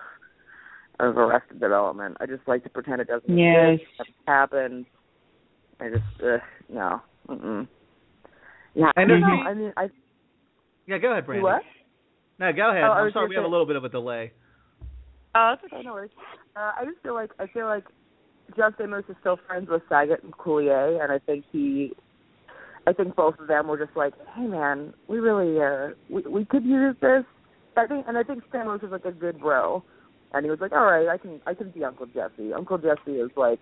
of 1.04 1.16
Arrested 1.18 1.60
Development. 1.60 2.16
I 2.20 2.26
just 2.26 2.42
like 2.46 2.62
to 2.64 2.70
pretend 2.70 3.00
it 3.00 3.08
doesn't 3.08 3.36
Yes. 3.36 3.80
exist, 3.98 4.10
hasn't. 4.26 4.86
I 5.80 5.88
just 5.88 6.22
uh, 6.22 6.38
no. 6.68 7.00
Mm-mm. 7.28 7.68
Yeah, 8.74 8.90
I 8.96 9.02
And 9.02 9.08
don't 9.10 9.20
know. 9.20 9.26
the- 9.42 9.48
I 9.50 9.54
mean, 9.54 9.72
I 9.76 9.90
Yeah, 10.86 10.98
go 10.98 11.12
ahead, 11.12 11.26
Brandon. 11.26 11.44
what? 11.44 11.62
No, 12.38 12.52
go 12.52 12.70
ahead. 12.70 12.84
Oh, 12.84 12.92
I 12.92 13.00
I'm 13.00 13.12
sorry, 13.12 13.28
we 13.28 13.34
have 13.36 13.44
a 13.44 13.48
little 13.48 13.66
bit 13.66 13.76
of 13.76 13.84
a 13.84 13.88
delay. 13.88 14.32
Oh, 15.34 15.54
that's 15.54 15.72
okay, 15.72 15.82
no 15.84 15.92
worries. 15.92 16.10
Uh, 16.56 16.72
I 16.78 16.84
just 16.84 16.98
feel 17.02 17.14
like 17.14 17.30
I 17.38 17.46
feel 17.48 17.66
like 17.66 17.84
John 18.56 18.72
Stamos 18.78 19.08
is 19.08 19.16
still 19.20 19.38
friends 19.46 19.68
with 19.68 19.82
Saget 19.88 20.22
and 20.24 20.32
Coulier, 20.32 21.02
and 21.02 21.12
I 21.12 21.18
think 21.20 21.44
he, 21.52 21.92
I 22.86 22.92
think 22.92 23.14
both 23.14 23.38
of 23.38 23.46
them 23.46 23.68
were 23.68 23.78
just 23.78 23.96
like, 23.96 24.14
hey 24.34 24.46
man, 24.46 24.92
we 25.06 25.18
really 25.20 25.60
uh 25.60 25.94
we 26.08 26.22
we 26.22 26.44
could 26.44 26.64
use 26.64 26.96
this 27.00 27.24
I 27.76 27.86
think, 27.86 28.06
and 28.08 28.18
I 28.18 28.24
think 28.24 28.42
Stamos 28.52 28.82
is 28.84 28.90
like 28.90 29.04
a 29.04 29.12
good 29.12 29.38
bro, 29.38 29.84
and 30.32 30.44
he 30.44 30.50
was 30.50 30.60
like, 30.60 30.72
all 30.72 30.84
right, 30.84 31.08
I 31.08 31.18
can, 31.18 31.40
I 31.46 31.54
can 31.54 31.70
be 31.70 31.84
Uncle 31.84 32.06
Jesse. 32.06 32.52
Uncle 32.52 32.78
Jesse 32.78 33.18
is 33.18 33.30
like 33.36 33.60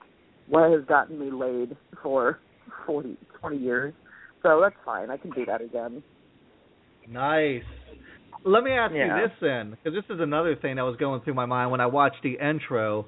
what 0.48 0.70
has 0.70 0.84
gotten 0.86 1.18
me 1.18 1.30
laid 1.30 1.76
for 2.02 2.38
forty, 2.86 3.16
twenty 3.40 3.58
years, 3.58 3.94
so 4.42 4.60
that's 4.62 4.76
fine. 4.84 5.10
I 5.10 5.16
can 5.16 5.30
do 5.30 5.44
that 5.46 5.60
again. 5.60 6.02
Nice. 7.08 7.62
Let 8.44 8.62
me 8.62 8.72
ask 8.72 8.94
Yeah. 8.94 9.16
you 9.20 9.28
this 9.28 9.36
then, 9.40 9.70
because 9.70 9.94
this 9.94 10.14
is 10.14 10.20
another 10.20 10.54
thing 10.56 10.76
that 10.76 10.82
was 10.82 10.96
going 10.96 11.20
through 11.22 11.34
my 11.34 11.46
mind 11.46 11.70
when 11.70 11.80
I 11.80 11.86
watched 11.86 12.22
the 12.22 12.38
intro. 12.38 13.06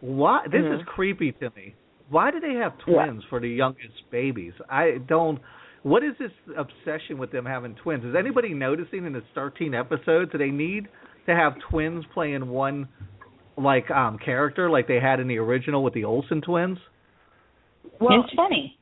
Why 0.00 0.46
this 0.50 0.64
is 0.64 0.82
Mhm. 0.82 0.86
creepy 0.86 1.32
to 1.32 1.50
me. 1.54 1.74
Why 2.08 2.30
do 2.30 2.40
they 2.40 2.54
have 2.54 2.74
Yeah. 2.86 3.04
twins 3.06 3.24
for 3.24 3.38
the 3.38 3.48
youngest 3.48 4.10
babies? 4.10 4.54
I 4.68 4.98
don't. 5.06 5.38
What 5.82 6.02
is 6.02 6.16
this 6.18 6.32
obsession 6.56 7.18
with 7.18 7.30
them 7.30 7.44
having 7.44 7.74
twins? 7.76 8.04
Is 8.04 8.14
anybody 8.14 8.54
noticing 8.54 9.04
in 9.04 9.12
the 9.12 9.20
13 9.34 9.74
episodes 9.74 10.30
that 10.32 10.38
they 10.38 10.50
need 10.50 10.88
to 11.26 11.34
have 11.34 11.54
twins 11.70 12.04
playing 12.14 12.48
one 12.48 12.88
like 13.56 13.90
um 13.90 14.18
character 14.18 14.70
like 14.70 14.88
they 14.88 14.98
had 15.00 15.20
in 15.20 15.28
the 15.28 15.38
original 15.38 15.82
with 15.84 15.94
the 15.94 16.04
Olsen 16.04 16.40
twins? 16.40 16.78
Well, 18.00 18.24
it's 18.24 18.34
funny. 18.34 18.78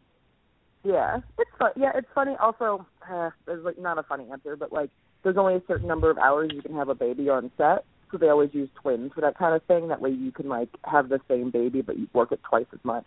Yeah, 0.85 1.19
it's 1.39 1.51
fun. 1.59 1.71
Yeah, 1.77 1.91
it's 1.95 2.09
funny. 2.15 2.35
Also, 2.41 2.87
uh, 3.11 3.31
there's 3.47 3.65
like 3.65 3.79
not 3.79 3.99
a 3.99 4.03
funny 4.03 4.27
answer, 4.33 4.57
but 4.57 4.73
like 4.73 4.91
there's 5.23 5.37
only 5.37 5.57
a 5.57 5.63
certain 5.69 5.87
number 5.89 6.11
of 6.11 6.19
hours 6.19 6.51
you 6.55 6.63
can 6.63 6.75
have 6.75 6.89
a 6.89 6.95
baby 6.95 7.29
on 7.29 7.51
set, 7.59 7.85
so 8.11 8.17
they 8.19 8.29
always 8.29 8.51
use 8.53 8.69
twins 8.81 9.13
for 9.15 9.21
that 9.21 9.37
kind 9.37 9.55
of 9.55 9.63
thing. 9.65 9.89
That 9.89 10.01
way 10.01 10.11
you 10.11 10.33
can 10.33 10.49
like 10.49 10.71
have 10.85 11.09
the 11.09 11.21
same 11.29 11.51
baby, 11.51 11.83
but 11.83 11.99
you 11.99 12.09
work 12.15 12.33
it 12.33 12.41
twice 12.49 12.67
as 12.73 12.81
much. 12.85 13.05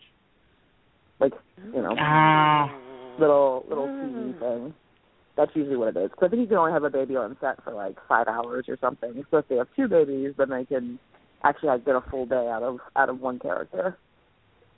Like 1.20 1.34
you 1.74 1.82
know, 1.82 1.96
Ah. 2.00 2.72
little 3.20 3.66
little 3.68 3.88
TV 3.88 4.40
thing. 4.40 4.74
That's 5.36 5.52
usually 5.56 5.78
what 5.78 5.96
it 5.96 6.00
is. 6.00 6.12
So 6.20 6.28
I 6.28 6.30
think 6.30 6.42
you 6.42 6.48
can 6.48 6.58
only 6.58 6.72
have 6.72 6.84
a 6.84 6.90
baby 6.90 7.16
on 7.16 7.36
set 7.42 7.64
for 7.64 7.74
like 7.74 7.96
five 8.08 8.28
hours 8.28 8.66
or 8.68 8.78
something. 8.80 9.24
So 9.32 9.38
if 9.38 9.48
they 9.48 9.56
have 9.56 9.68
two 9.76 9.88
babies, 9.88 10.34
then 10.38 10.50
they 10.50 10.66
can 10.66 11.00
actually 11.44 11.70
like, 11.70 11.86
get 11.86 11.96
a 11.96 12.02
full 12.12 12.26
day 12.26 12.48
out 12.48 12.62
of 12.64 12.78
out 12.96 13.10
of 13.10 13.20
one 13.20 13.40
character. 13.40 13.98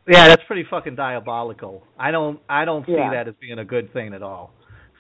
Yeah, 0.08 0.28
that's 0.28 0.44
pretty 0.48 0.66
fucking 0.70 0.96
diabolical. 0.96 1.84
I 2.00 2.12
don't 2.12 2.40
I 2.48 2.64
don't 2.66 2.86
see 2.86 2.94
Yeah. 2.94 3.10
that 3.12 3.28
as 3.28 3.36
being 3.42 3.60
a 3.60 3.66
good 3.66 3.92
thing 3.92 4.14
at 4.14 4.24
all. 4.24 4.54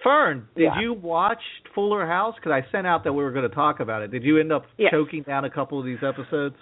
Fern, 0.04 0.48
did 0.56 0.64
Yeah. 0.64 0.80
you 0.82 0.94
watch 0.94 1.42
Fuller 1.74 2.06
House? 2.06 2.36
Because 2.36 2.52
I 2.52 2.70
sent 2.72 2.86
out 2.86 3.04
that 3.06 3.14
we 3.14 3.24
were 3.24 3.32
going 3.32 3.48
to 3.50 3.56
talk 3.56 3.80
about 3.80 4.02
it. 4.02 4.12
Did 4.12 4.24
you 4.24 4.38
end 4.40 4.52
up 4.52 4.66
Yes. 4.78 4.92
choking 4.92 5.24
down 5.24 5.46
a 5.46 5.50
couple 5.50 5.80
of 5.80 5.86
these 5.86 6.04
episodes? 6.04 6.56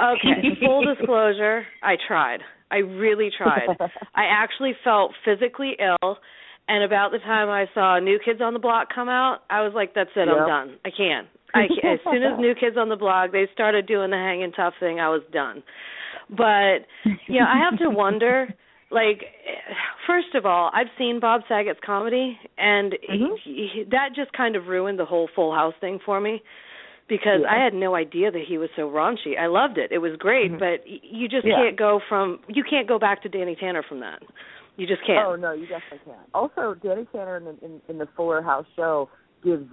Okay, 0.00 0.54
full 0.64 0.84
disclosure, 0.84 1.66
I 1.82 1.96
tried. 2.06 2.40
I 2.70 2.76
really 2.78 3.30
tried. 3.36 3.68
I 4.14 4.24
actually 4.26 4.74
felt 4.84 5.12
physically 5.24 5.76
ill, 5.80 6.18
and 6.70 6.84
about 6.84 7.10
the 7.10 7.18
time 7.18 7.48
I 7.50 7.66
saw 7.74 7.98
New 7.98 8.18
Kids 8.24 8.40
on 8.40 8.52
the 8.54 8.60
Block 8.60 8.88
come 8.94 9.08
out, 9.08 9.38
I 9.50 9.62
was 9.62 9.72
like, 9.74 9.92
"That's 9.94 10.10
it, 10.16 10.28
I'm 10.28 10.46
done. 10.46 10.76
I 10.84 10.90
can't." 10.90 11.26
I 11.52 11.64
as 11.64 11.98
soon 12.04 12.22
as 12.22 12.38
New 12.46 12.54
Kids 12.54 12.76
on 12.78 12.88
the 12.88 12.96
Block 12.96 13.32
they 13.32 13.46
started 13.52 13.86
doing 13.86 14.10
the 14.10 14.16
hanging 14.16 14.52
tough 14.52 14.74
thing, 14.78 15.00
I 15.00 15.08
was 15.08 15.22
done. 15.32 15.62
But 16.30 16.86
yeah, 17.28 17.46
I 17.46 17.58
have 17.68 17.78
to 17.80 17.90
wonder. 17.90 18.54
Like, 18.92 19.20
first 20.04 20.34
of 20.34 20.44
all, 20.46 20.68
I've 20.74 20.90
seen 20.98 21.20
Bob 21.20 21.42
Saget's 21.48 21.78
comedy, 21.86 22.36
and 22.58 22.94
Mhm. 23.08 23.38
he, 23.44 23.68
he, 23.72 23.84
that 23.84 24.08
just 24.16 24.32
kind 24.32 24.56
of 24.56 24.66
ruined 24.66 24.98
the 24.98 25.04
whole 25.04 25.28
Full 25.36 25.54
House 25.54 25.74
thing 25.80 26.00
for 26.04 26.20
me 26.20 26.42
because 27.06 27.42
Yeah. 27.42 27.52
I 27.54 27.62
had 27.62 27.72
no 27.72 27.94
idea 27.94 28.32
that 28.32 28.42
he 28.48 28.58
was 28.58 28.68
so 28.74 28.90
raunchy. 28.90 29.38
I 29.38 29.46
loved 29.46 29.78
it; 29.78 29.92
it 29.92 29.98
was 29.98 30.16
great, 30.16 30.50
Mhm. 30.50 30.58
but 30.58 30.82
you 30.88 31.28
just 31.28 31.46
Yeah. 31.46 31.54
can't 31.62 31.76
go 31.76 32.00
from 32.08 32.40
you 32.48 32.64
can't 32.64 32.88
go 32.88 32.98
back 32.98 33.22
to 33.22 33.28
Danny 33.28 33.54
Tanner 33.54 33.84
from 33.84 34.00
that. 34.00 34.20
You 34.80 34.86
just 34.86 35.04
can't. 35.06 35.26
Oh 35.26 35.36
no, 35.36 35.52
you 35.52 35.66
definitely 35.66 36.00
can't. 36.06 36.26
Also, 36.32 36.74
Danny 36.82 37.06
Tanner 37.12 37.36
in 37.36 37.44
the, 37.44 37.50
in, 37.62 37.80
in 37.88 37.98
the 37.98 38.08
Fuller 38.16 38.40
House 38.40 38.64
show 38.76 39.10
gives 39.44 39.64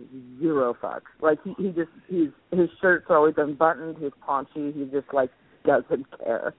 zero 0.42 0.76
fucks. 0.84 1.02
Like 1.22 1.40
he 1.46 1.54
he 1.58 1.70
just 1.70 1.90
he's 2.10 2.30
his 2.52 2.70
shirts 2.82 3.06
are 3.10 3.16
always 3.18 3.36
unbuttoned. 3.38 3.98
He's 4.02 4.12
paunchy. 4.26 4.74
He 4.74 4.84
just 4.92 5.08
like 5.14 5.30
doesn't 5.66 6.06
care. 6.20 6.54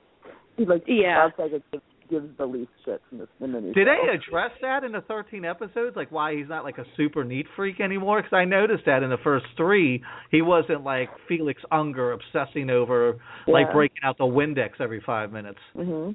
He 0.56 0.64
like 0.64 0.82
Yeah. 0.86 1.28
Bob 1.28 1.32
Saget 1.50 1.62
gives, 1.70 1.82
gives 2.10 2.38
the 2.38 2.46
least 2.46 2.70
shit 2.86 3.02
in 3.12 3.18
the 3.18 3.28
in 3.44 3.52
the 3.52 3.60
new 3.60 3.72
Did 3.74 3.86
show. 3.86 3.94
they 4.06 4.14
address 4.14 4.50
that 4.62 4.82
in 4.82 4.92
the 4.92 5.02
13 5.02 5.44
episodes? 5.44 5.94
Like 5.94 6.10
why 6.10 6.34
he's 6.34 6.48
not 6.48 6.64
like 6.64 6.78
a 6.78 6.84
super 6.96 7.24
neat 7.24 7.46
freak 7.54 7.80
anymore? 7.80 8.22
Because 8.22 8.34
I 8.36 8.44
noticed 8.46 8.84
that 8.86 9.02
in 9.02 9.10
the 9.10 9.18
first 9.22 9.44
three, 9.58 10.02
he 10.30 10.40
wasn't 10.42 10.84
like 10.84 11.10
Felix 11.28 11.60
Unger 11.70 12.12
obsessing 12.12 12.70
over 12.70 13.18
like 13.46 13.72
breaking 13.72 13.98
out 14.04 14.16
the 14.18 14.24
Windex 14.24 14.80
every 14.80 15.02
five 15.04 15.32
minutes. 15.32 15.58
Mhm. 15.76 16.14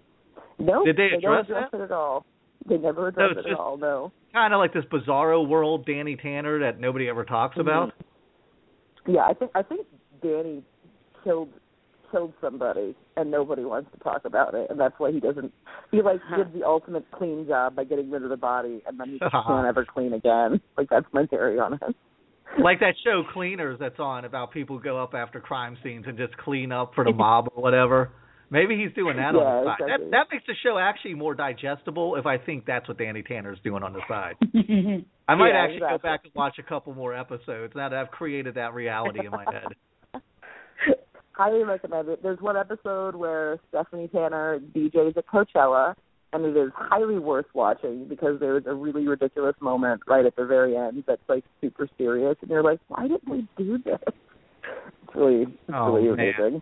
No. 0.60 0.84
Did 0.86 0.98
they 0.98 1.10
don't 1.22 1.40
address 1.40 1.46
address 1.46 1.70
that? 1.72 1.78
it 1.80 1.84
at 1.84 1.92
all. 1.92 2.26
They 2.68 2.78
never 2.78 3.08
address 3.10 3.32
it's 3.38 3.48
it 3.48 3.52
at 3.52 3.60
all. 3.60 3.78
No. 3.78 4.12
Kind 4.34 4.54
of 4.54 4.60
like 4.60 4.74
this 4.74 4.86
bizarro 4.86 5.48
world 5.48 5.86
Danny 5.86 6.16
Tanner 6.16 6.60
that 6.60 6.80
nobody 6.80 7.08
ever 7.10 7.24
talks 7.26 7.58
about. 7.58 7.90
Mhm. 7.90 9.14
Yeah, 9.16 9.26
I 9.26 9.34
think 9.34 9.52
I 9.56 9.62
think 9.64 9.86
Danny 10.22 10.64
killed 11.24 11.50
killed 12.12 12.34
somebody 12.40 12.96
and 13.18 13.32
nobody 13.32 13.64
wants 13.66 13.90
to 13.92 13.98
talk 14.04 14.24
about 14.24 14.54
it 14.54 14.70
and 14.70 14.80
that's 14.80 14.94
why 15.00 15.12
he 15.12 15.20
doesn't 15.20 15.52
he 15.90 16.00
like 16.02 16.20
did 16.38 16.54
the 16.54 16.64
ultimate 16.64 17.04
clean 17.12 17.46
job 17.48 17.76
by 17.76 17.84
getting 17.84 18.12
rid 18.12 18.22
of 18.22 18.30
the 18.30 18.38
body 18.38 18.84
and 18.86 19.00
then 19.00 19.10
he 19.10 19.18
just 19.20 19.32
can't 19.48 19.66
ever 19.68 19.84
clean 19.84 20.14
again. 20.14 20.62
Like 20.78 20.90
that's 20.90 21.08
my 21.12 21.26
theory 21.26 21.60
on 21.60 21.74
it. 21.74 21.82
like 22.64 22.80
that 22.82 22.94
show 23.04 23.24
Cleaners 23.34 23.80
that's 23.80 24.00
on 24.00 24.26
about 24.26 24.52
people 24.52 24.78
go 24.78 25.02
up 25.02 25.16
after 25.16 25.40
crime 25.40 25.76
scenes 25.84 26.06
and 26.08 26.16
just 26.18 26.38
clean 26.38 26.72
up 26.72 26.94
for 26.94 27.04
the 27.04 27.12
mob 27.16 27.48
or 27.56 27.64
whatever. 27.64 28.12
Maybe 28.54 28.78
he's 28.78 28.94
doing 28.94 29.18
that 29.18 29.34
on 29.34 29.42
the 29.42 29.66
side. 29.66 29.82
exactly. 29.82 30.06
That 30.06 30.12
that 30.12 30.26
makes 30.32 30.44
the 30.46 30.54
show 30.62 30.78
actually 30.78 31.16
more 31.16 31.34
digestible 31.34 32.16
if 32.18 32.28
I 32.28 32.38
think 32.38 32.68
that's 32.68 32.88
what 32.88 33.00
Danny 33.00 33.24
Tanner's 33.24 33.58
doing 33.64 33.82
on 33.82 33.94
the 33.94 34.02
side. 34.08 34.36
I 35.28 35.34
might 35.34 35.50
Yeah, 35.50 35.64
actually 35.64 35.80
go 35.80 35.98
back 35.98 36.22
and 36.24 36.34
watch 36.36 36.58
a 36.60 36.64
couple 36.64 36.94
more 36.94 37.16
episodes 37.18 37.74
now 37.76 37.90
that 37.90 37.98
I've 37.98 38.12
created 38.12 38.54
that 38.56 38.76
reality 38.76 39.26
in 39.26 39.32
my 39.32 39.46
head. 39.52 40.22
Highly 41.32 41.64
recommend 41.64 42.10
it. 42.10 42.22
There's 42.22 42.40
one 42.42 42.56
episode 42.56 43.16
where 43.16 43.58
Stephanie 43.70 44.08
Tanner 44.10 44.60
DJs 44.76 45.18
at 45.18 45.26
Coachella 45.26 45.96
and 46.32 46.46
it 46.46 46.56
is 46.56 46.72
highly 46.76 47.18
worth 47.18 47.46
watching 47.56 48.06
because 48.08 48.40
there's 48.40 48.66
a 48.68 48.74
really 48.74 49.08
ridiculous 49.08 49.56
moment 49.62 50.02
right 50.08 50.26
at 50.28 50.36
the 50.36 50.46
very 50.46 50.78
end 50.78 51.04
that's 51.08 51.22
like 51.28 51.44
super 51.60 51.88
serious 51.98 52.36
and 52.42 52.52
you're 52.52 52.64
like, 52.64 52.80
Why 52.88 53.08
didn't 53.08 53.28
we 53.28 53.48
do 53.58 53.80
this? 53.80 53.98
It's 55.08 55.16
really 55.16 55.42
it's 55.44 55.52
Oh, 55.74 55.94
really 55.94 56.16
man. 56.16 56.62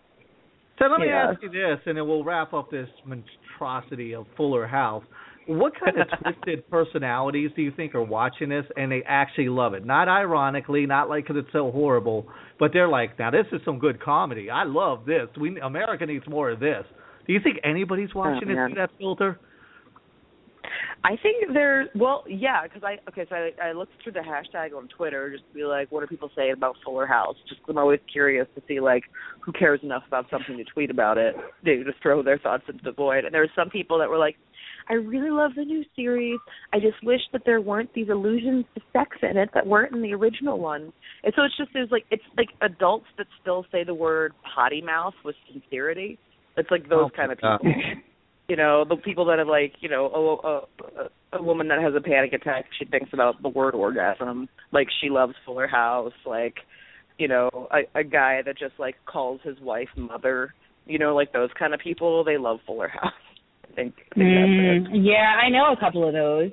So 0.82 0.88
let 0.88 1.00
me 1.00 1.10
Yeah. 1.10 1.30
ask 1.30 1.44
you 1.44 1.50
this, 1.50 1.80
and 1.86 1.96
then 1.96 2.08
we'll 2.08 2.24
wrap 2.24 2.54
up 2.54 2.72
this 2.72 2.90
monstrosity 3.06 4.16
of 4.16 4.26
Fuller 4.36 4.66
House. 4.66 5.04
What 5.46 5.76
kind 5.76 5.96
of 6.00 6.08
twisted 6.24 6.68
personalities 6.72 7.52
do 7.56 7.62
you 7.62 7.70
think 7.70 7.94
are 7.94 8.02
watching 8.02 8.50
this 8.50 8.66
and 8.76 8.92
they 8.92 9.04
actually 9.04 9.50
love 9.50 9.76
it? 9.76 9.86
Not 9.86 10.08
ironically, 10.08 10.88
not 10.88 11.08
like 11.08 11.28
because 11.28 11.44
it's 11.44 11.52
so 11.52 11.72
horrible, 11.72 12.28
but 12.58 12.74
they're 12.74 12.88
like, 12.88 13.20
now 13.20 13.30
this 13.30 13.46
is 13.52 13.62
some 13.64 13.78
good 13.78 14.00
comedy. 14.00 14.50
I 14.50 14.64
love 14.64 15.06
this. 15.06 15.28
We 15.40 15.60
America 15.60 16.06
needs 16.08 16.28
more 16.28 16.50
of 16.50 16.60
this. 16.60 16.84
Do 17.28 17.34
you 17.34 17.40
think 17.44 17.60
anybody's 17.64 18.16
watching 18.16 18.42
oh, 18.46 18.48
this 18.48 18.56
man. 18.56 18.70
through 18.70 18.82
that 18.82 18.90
filter? 18.98 19.40
I 21.04 21.16
think 21.22 21.52
there's 21.54 21.90
well, 21.96 22.24
yeah, 22.28 22.62
because 22.64 22.84
I 22.84 22.98
okay, 23.10 23.26
so 23.28 23.36
I 23.36 23.70
I 23.70 23.72
looked 23.72 23.94
through 24.04 24.12
the 24.14 24.20
hashtag 24.20 24.76
on 24.78 24.88
Twitter 24.88 25.32
just 25.32 25.48
to 25.48 25.54
be 25.54 25.64
like, 25.64 25.92
what 25.92 26.04
are 26.04 26.08
people 26.08 26.30
saying 26.36 26.54
about 26.54 26.76
Fuller 26.86 27.08
House? 27.08 27.36
Just 27.50 27.62
'cause 27.62 27.70
I'm 27.70 27.78
always 27.80 28.00
curious 28.12 28.48
to 28.56 28.62
see 28.68 28.80
like 28.80 29.04
who 29.42 29.52
cares 29.52 29.80
enough 29.82 30.04
about 30.08 30.30
something 30.30 30.58
to 30.58 30.64
tweet 30.66 30.92
about 30.92 31.18
it. 31.18 31.36
They 31.66 31.78
just 31.84 32.00
throw 32.04 32.22
their 32.22 32.38
thoughts 32.38 32.64
into 32.70 32.84
the 32.84 32.92
void. 32.92 33.26
And 33.26 33.34
there 33.34 33.42
were 33.42 33.52
some 33.56 33.70
people 33.72 33.98
that 33.98 34.10
were 34.10 34.20
like, 34.20 34.38
I 34.90 34.94
really 34.94 35.32
love 35.32 35.52
the 35.56 35.66
new 35.66 35.84
series. 35.96 36.40
I 36.74 36.80
just 36.80 37.02
wish 37.04 37.22
that 37.34 37.42
there 37.46 37.62
weren't 37.62 37.92
these 37.94 38.10
allusions 38.10 38.66
to 38.76 38.82
sex 38.94 39.18
in 39.24 39.38
it 39.38 39.50
that 39.56 39.66
weren't 39.66 39.94
in 39.96 40.02
the 40.04 40.14
original 40.14 40.60
one. 40.60 40.94
And 41.24 41.34
so 41.36 41.44
it's 41.44 41.58
just 41.58 41.72
there's 41.74 41.90
like 41.92 42.06
it's 42.12 42.24
like 42.38 42.50
adults 42.62 43.08
that 43.18 43.26
still 43.42 43.66
say 43.72 43.84
the 43.84 43.94
word 43.96 44.34
potty 44.54 44.82
mouth 44.82 45.16
with 45.26 45.36
sincerity. 45.52 46.20
It's 46.58 46.70
like 46.70 46.90
those 46.90 47.06
Oh, 47.06 47.10
kind 47.16 47.32
of 47.32 47.38
people 47.40 47.58
you 48.52 48.58
know 48.58 48.84
the 48.88 48.98
people 48.98 49.24
that 49.28 49.40
have 49.40 49.48
like 49.48 49.74
you 49.80 49.88
know 49.88 50.04
a, 50.20 50.48
a 50.48 51.40
a 51.40 51.42
woman 51.42 51.70
that 51.70 51.80
has 51.82 51.94
a 51.96 52.02
panic 52.02 52.34
attack 52.34 52.66
she 52.78 52.84
thinks 52.84 53.12
about 53.14 53.42
the 53.42 53.48
word 53.48 53.74
orgasm 53.74 54.50
like 54.74 54.88
she 55.00 55.10
loves 55.10 55.34
fuller 55.46 55.68
house 55.68 56.12
like 56.26 56.56
you 57.18 57.30
know 57.30 57.50
a 57.72 58.00
a 58.02 58.04
guy 58.04 58.42
that 58.46 58.58
just 58.60 58.74
like 58.78 58.96
calls 59.06 59.40
his 59.50 59.58
wife 59.62 59.88
mother 59.96 60.54
you 60.86 61.00
know 61.00 61.16
like 61.16 61.32
those 61.32 61.50
kind 61.58 61.74
of 61.74 61.80
people 61.80 62.26
they 62.26 62.38
love 62.38 62.60
fuller 62.68 62.90
house 62.90 63.14
i 63.72 63.74
think, 63.74 63.94
I 64.12 64.20
think 64.20 64.88
Mm, 64.90 65.06
yeah, 65.12 65.30
I 65.46 65.48
know 65.50 65.72
a 65.72 65.80
couple 65.80 66.06
of 66.06 66.14
those. 66.14 66.52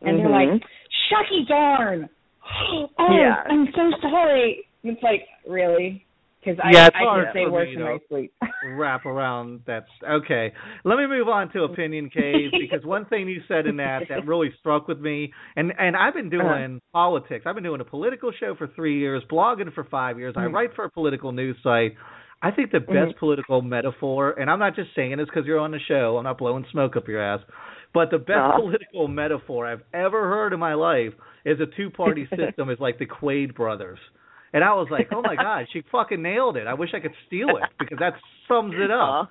And 0.00 0.18
they're 0.18 0.26
Mhm. 0.26 0.54
like, 0.54 0.62
Shucky 1.06 1.46
darn. 1.46 2.08
Oh, 2.98 3.16
Yeah. 3.16 3.44
I'm 3.48 3.66
so 3.76 3.84
sorry. 4.00 4.66
It's 4.82 5.00
like, 5.04 5.22
really? 5.46 6.04
Because 6.44 6.58
I, 6.62 6.70
Yeah, 6.72 6.86
it's 6.86 6.96
I 6.96 7.04
hard 7.04 7.24
can 7.26 7.34
say 7.34 7.46
worse 7.50 7.68
in 7.72 7.82
my 7.82 7.98
sleep. 8.08 8.32
wrap 8.76 9.06
around 9.06 9.60
that's 9.66 9.88
okay. 10.08 10.52
Let 10.84 10.96
me 10.98 11.06
move 11.06 11.28
on 11.28 11.50
to 11.52 11.64
opinion 11.64 12.10
cave 12.10 12.50
because 12.58 12.84
one 12.84 13.04
thing 13.06 13.28
you 13.28 13.40
said 13.48 13.66
in 13.66 13.76
that 13.76 14.04
that 14.08 14.26
really 14.26 14.52
struck 14.58 14.88
with 14.88 15.00
me 15.00 15.32
and 15.56 15.72
and 15.78 15.96
I've 15.96 16.14
been 16.14 16.30
doing 16.30 16.42
Uh-huh. 16.46 16.78
politics. 16.92 17.44
I've 17.46 17.54
been 17.54 17.64
doing 17.64 17.80
a 17.80 17.84
political 17.84 18.32
show 18.32 18.54
for 18.56 18.66
3 18.68 18.98
years, 18.98 19.22
blogging 19.30 19.72
for 19.72 19.84
5 19.84 20.18
years. 20.18 20.34
I 20.36 20.42
Mhm. 20.46 20.52
write 20.54 20.74
for 20.74 20.84
a 20.84 20.90
political 20.90 21.32
news 21.32 21.56
site. 21.62 21.94
I 22.40 22.50
think 22.50 22.70
the 22.72 22.80
best 22.80 23.12
Mhm. 23.14 23.18
political 23.18 23.62
metaphor 23.62 24.34
and 24.38 24.50
I'm 24.50 24.58
not 24.58 24.74
just 24.74 24.92
saying 24.94 25.16
this 25.18 25.30
cuz 25.30 25.46
you're 25.46 25.60
on 25.60 25.70
the 25.70 25.78
show. 25.80 26.16
I'm 26.18 26.24
not 26.24 26.38
blowing 26.38 26.64
smoke 26.70 26.96
up 26.96 27.06
your 27.08 27.20
ass. 27.20 27.40
But 27.92 28.10
the 28.10 28.18
best 28.18 28.38
Uh-huh. 28.38 28.58
political 28.60 29.06
metaphor 29.08 29.66
I've 29.66 29.82
ever 29.92 30.24
heard 30.28 30.52
in 30.52 30.60
my 30.60 30.74
life 30.74 31.14
is 31.44 31.60
a 31.60 31.66
two-party 31.66 32.26
system 32.36 32.70
is 32.70 32.80
like 32.80 32.98
the 32.98 33.06
Quaid 33.06 33.54
brothers. 33.54 33.98
And 34.52 34.62
I 34.62 34.74
was 34.74 34.88
like, 34.90 35.08
oh 35.12 35.22
my 35.22 35.36
god, 35.36 35.66
she 35.72 35.82
fucking 35.90 36.20
nailed 36.22 36.56
it. 36.56 36.66
I 36.66 36.74
wish 36.74 36.90
I 36.94 37.00
could 37.00 37.14
steal 37.26 37.48
it 37.50 37.64
because 37.78 37.98
that 37.98 38.14
sums 38.48 38.74
it 38.76 38.90
up. 38.90 39.30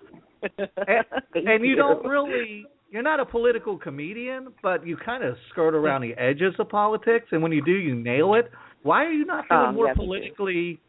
and, 0.88 1.06
and 1.48 1.66
you 1.66 1.76
don't 1.76 2.06
really 2.06 2.66
you're 2.90 3.04
not 3.04 3.20
a 3.22 3.26
political 3.26 3.78
comedian, 3.78 4.50
but 4.62 4.86
you 4.86 4.98
kind 4.98 5.24
of 5.24 5.36
skirt 5.52 5.74
around 5.76 6.02
the 6.02 6.14
edges 6.16 6.54
of 6.60 6.68
politics, 6.68 7.28
and 7.32 7.42
when 7.42 7.52
you 7.54 7.64
do, 7.64 7.72
you 7.72 7.96
nail 7.96 8.34
it. 8.34 8.52
Why 8.84 9.06
are 9.06 9.12
you 9.12 9.24
not 9.26 9.48
doing 9.48 9.62
Um, 9.62 9.76
more 9.76 9.94
politically 9.96 10.80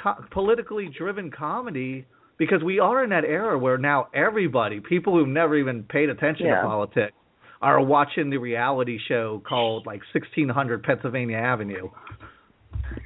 co- 0.00 0.22
politically 0.30 0.88
driven 0.96 1.30
comedy? 1.30 2.06
Because 2.38 2.62
we 2.62 2.78
are 2.80 3.02
in 3.04 3.10
that 3.10 3.24
era 3.24 3.58
where 3.58 3.76
now 3.78 4.08
everybody, 4.14 4.80
people 4.80 5.14
who've 5.16 5.28
never 5.28 5.56
even 5.56 5.82
paid 5.84 6.08
attention 6.10 6.46
Yeah. 6.46 6.56
to 6.62 6.66
politics, 6.66 7.12
are 7.60 7.80
watching 7.80 8.28
the 8.30 8.36
reality 8.38 8.98
show 9.08 9.40
called 9.46 9.86
like 9.86 10.00
1600 10.12 10.82
Pennsylvania 10.82 11.36
Avenue. 11.38 11.88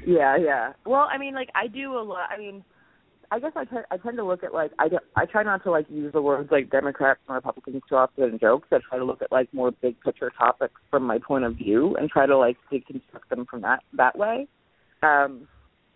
Yeah, 0.06 0.36
yeah. 0.36 0.72
Well, 0.84 1.08
I 1.10 1.18
mean, 1.18 1.34
like 1.34 1.48
I 1.54 1.66
do 1.66 1.98
a 1.98 2.02
lot. 2.02 2.28
I 2.30 2.38
mean, 2.38 2.64
I 3.30 3.40
guess 3.40 3.52
I 3.56 3.64
tend 3.64 3.84
I 3.90 3.96
tend 3.96 4.16
to 4.18 4.24
look 4.24 4.44
at 4.44 4.54
like 4.54 4.72
I 4.78 4.88
do, 4.88 4.98
I 5.16 5.26
try 5.26 5.42
not 5.42 5.62
to 5.64 5.70
like 5.70 5.86
use 5.88 6.12
the 6.12 6.22
words 6.22 6.48
like 6.50 6.70
Democrats 6.70 7.20
and 7.28 7.34
Republicans 7.34 7.82
too 7.88 7.96
often 7.96 8.24
in 8.24 8.38
jokes. 8.38 8.68
I 8.70 8.78
try 8.88 8.98
to 8.98 9.04
look 9.04 9.22
at 9.22 9.32
like 9.32 9.52
more 9.52 9.72
big 9.72 10.00
picture 10.00 10.30
topics 10.38 10.74
from 10.90 11.02
my 11.02 11.18
point 11.18 11.44
of 11.44 11.56
view 11.56 11.96
and 11.96 12.08
try 12.08 12.26
to 12.26 12.36
like 12.36 12.56
deconstruct 12.72 13.28
them 13.30 13.46
from 13.50 13.62
that 13.62 13.82
that 13.94 14.16
way. 14.16 14.46
Um, 15.02 15.48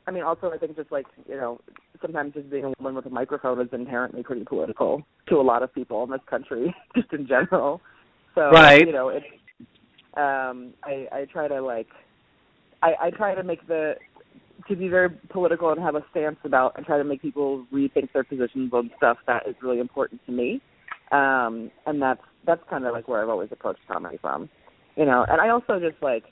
I 0.06 0.10
mean, 0.10 0.22
also 0.22 0.50
I 0.50 0.58
think 0.58 0.76
just 0.76 0.90
like 0.90 1.06
you 1.28 1.36
know 1.36 1.60
sometimes 2.02 2.34
just 2.34 2.50
being 2.50 2.64
a 2.64 2.72
woman 2.78 2.96
with 2.96 3.06
a 3.06 3.10
microphone 3.10 3.60
is 3.60 3.68
inherently 3.72 4.22
pretty 4.22 4.44
political 4.44 5.02
to 5.28 5.36
a 5.36 5.42
lot 5.42 5.62
of 5.62 5.72
people 5.72 6.02
in 6.04 6.10
this 6.10 6.20
country, 6.28 6.74
just 6.96 7.12
in 7.12 7.26
general. 7.26 7.80
So 8.34 8.50
Right. 8.50 8.86
you 8.86 8.92
know 8.92 9.08
it's 9.08 9.26
um 10.16 10.74
I 10.82 11.06
I 11.12 11.26
try 11.32 11.46
to 11.46 11.62
like 11.62 11.88
I, 12.82 12.94
I 13.00 13.10
try 13.10 13.34
to 13.34 13.42
make 13.42 13.66
the 13.66 13.94
to 14.68 14.76
be 14.76 14.88
very 14.88 15.08
political 15.30 15.70
and 15.70 15.80
have 15.80 15.94
a 15.94 16.04
stance 16.10 16.36
about 16.44 16.76
and 16.76 16.84
try 16.84 16.98
to 16.98 17.04
make 17.04 17.22
people 17.22 17.66
rethink 17.72 18.12
their 18.12 18.24
positions 18.24 18.72
on 18.72 18.90
stuff 18.96 19.16
that 19.26 19.48
is 19.48 19.54
really 19.62 19.80
important 19.80 20.20
to 20.26 20.32
me. 20.32 20.60
Um 21.12 21.70
and 21.86 22.00
that's 22.00 22.20
that's 22.46 22.62
kind 22.70 22.84
of 22.86 22.92
like 22.92 23.08
where 23.08 23.22
I've 23.22 23.28
always 23.28 23.48
approached 23.52 23.80
comedy 23.88 24.18
from. 24.20 24.48
You 24.96 25.06
know, 25.06 25.24
and 25.28 25.40
I 25.40 25.48
also 25.50 25.80
just 25.80 26.02
like, 26.02 26.24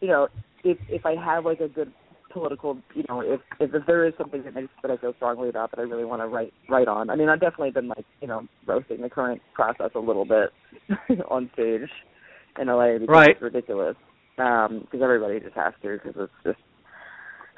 you 0.00 0.08
know, 0.08 0.28
if 0.64 0.78
if 0.88 1.04
I 1.06 1.14
have 1.16 1.44
like 1.44 1.60
a 1.60 1.68
good 1.68 1.92
political, 2.32 2.78
you 2.94 3.04
know, 3.08 3.20
if 3.20 3.40
if, 3.60 3.74
if 3.74 3.86
there 3.86 4.06
is 4.06 4.14
something 4.16 4.42
that 4.44 4.54
makes 4.54 4.68
that 4.82 4.90
I 4.90 4.96
feel 4.96 5.12
strongly 5.16 5.48
about 5.48 5.70
that 5.72 5.80
I 5.80 5.82
really 5.82 6.04
want 6.04 6.22
to 6.22 6.28
write 6.28 6.52
write 6.68 6.88
on. 6.88 7.10
I 7.10 7.16
mean, 7.16 7.28
I've 7.28 7.40
definitely 7.40 7.72
been 7.72 7.88
like, 7.88 8.04
you 8.20 8.28
know, 8.28 8.46
roasting 8.66 9.02
the 9.02 9.10
current 9.10 9.42
process 9.54 9.90
a 9.94 9.98
little 9.98 10.24
bit 10.24 10.50
on 11.28 11.50
stage 11.54 11.88
in 12.60 12.68
LA 12.68 12.98
because 12.98 13.08
Right. 13.08 13.30
it's 13.30 13.42
ridiculous. 13.42 13.96
Um, 14.38 14.80
because 14.80 15.00
everybody 15.02 15.40
just 15.40 15.54
has 15.54 15.74
to 15.82 15.98
because 16.02 16.14
it's 16.16 16.32
just 16.44 16.58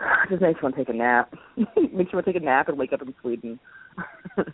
it 0.01 0.31
just 0.31 0.43
makes 0.43 0.59
you 0.61 0.65
want 0.65 0.75
to 0.77 0.85
take 0.85 0.95
a 0.95 0.97
nap. 0.97 1.33
makes 1.57 2.13
you 2.13 2.17
want 2.17 2.25
to 2.27 2.33
take 2.33 2.43
a 2.43 2.45
nap 2.45 2.69
and 2.69 2.77
wake 2.79 2.93
up 2.93 3.03
in 3.03 3.15
Sweden. 3.21 3.61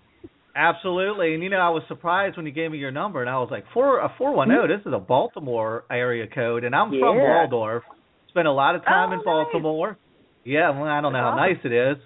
Absolutely, 0.57 1.35
and 1.35 1.43
you 1.43 1.49
know 1.49 1.59
I 1.59 1.71
was 1.71 1.83
surprised 1.89 2.37
when 2.37 2.45
you 2.45 2.53
gave 2.53 2.73
me 2.73 2.79
your 2.79 2.91
number, 2.91 3.21
and 3.21 3.31
I 3.31 3.39
was 3.39 3.49
like, 3.51 3.65
four 3.73 4.01
a 4.01 4.13
four 4.19 4.35
one 4.35 4.49
zero. 4.49 4.67
This 4.67 4.85
is 4.85 4.93
a 4.93 4.99
Baltimore 4.99 5.85
area 5.91 6.27
code, 6.27 6.65
and 6.65 6.75
I'm 6.75 6.91
from 6.91 7.17
Yeah. 7.17 7.23
Waldorf. 7.23 7.85
Spent 8.31 8.47
a 8.49 8.53
lot 8.53 8.75
of 8.75 8.85
time 8.85 9.11
Oh, 9.11 9.13
in 9.13 9.19
nice. 9.19 9.25
Baltimore. 9.25 9.99
Yeah, 10.45 10.71
well, 10.71 10.85
I 10.85 11.01
don't 11.01 11.13
know 11.13 11.21
how 11.21 11.37
nice 11.37 11.59
it 11.65 11.73
is, 11.73 11.97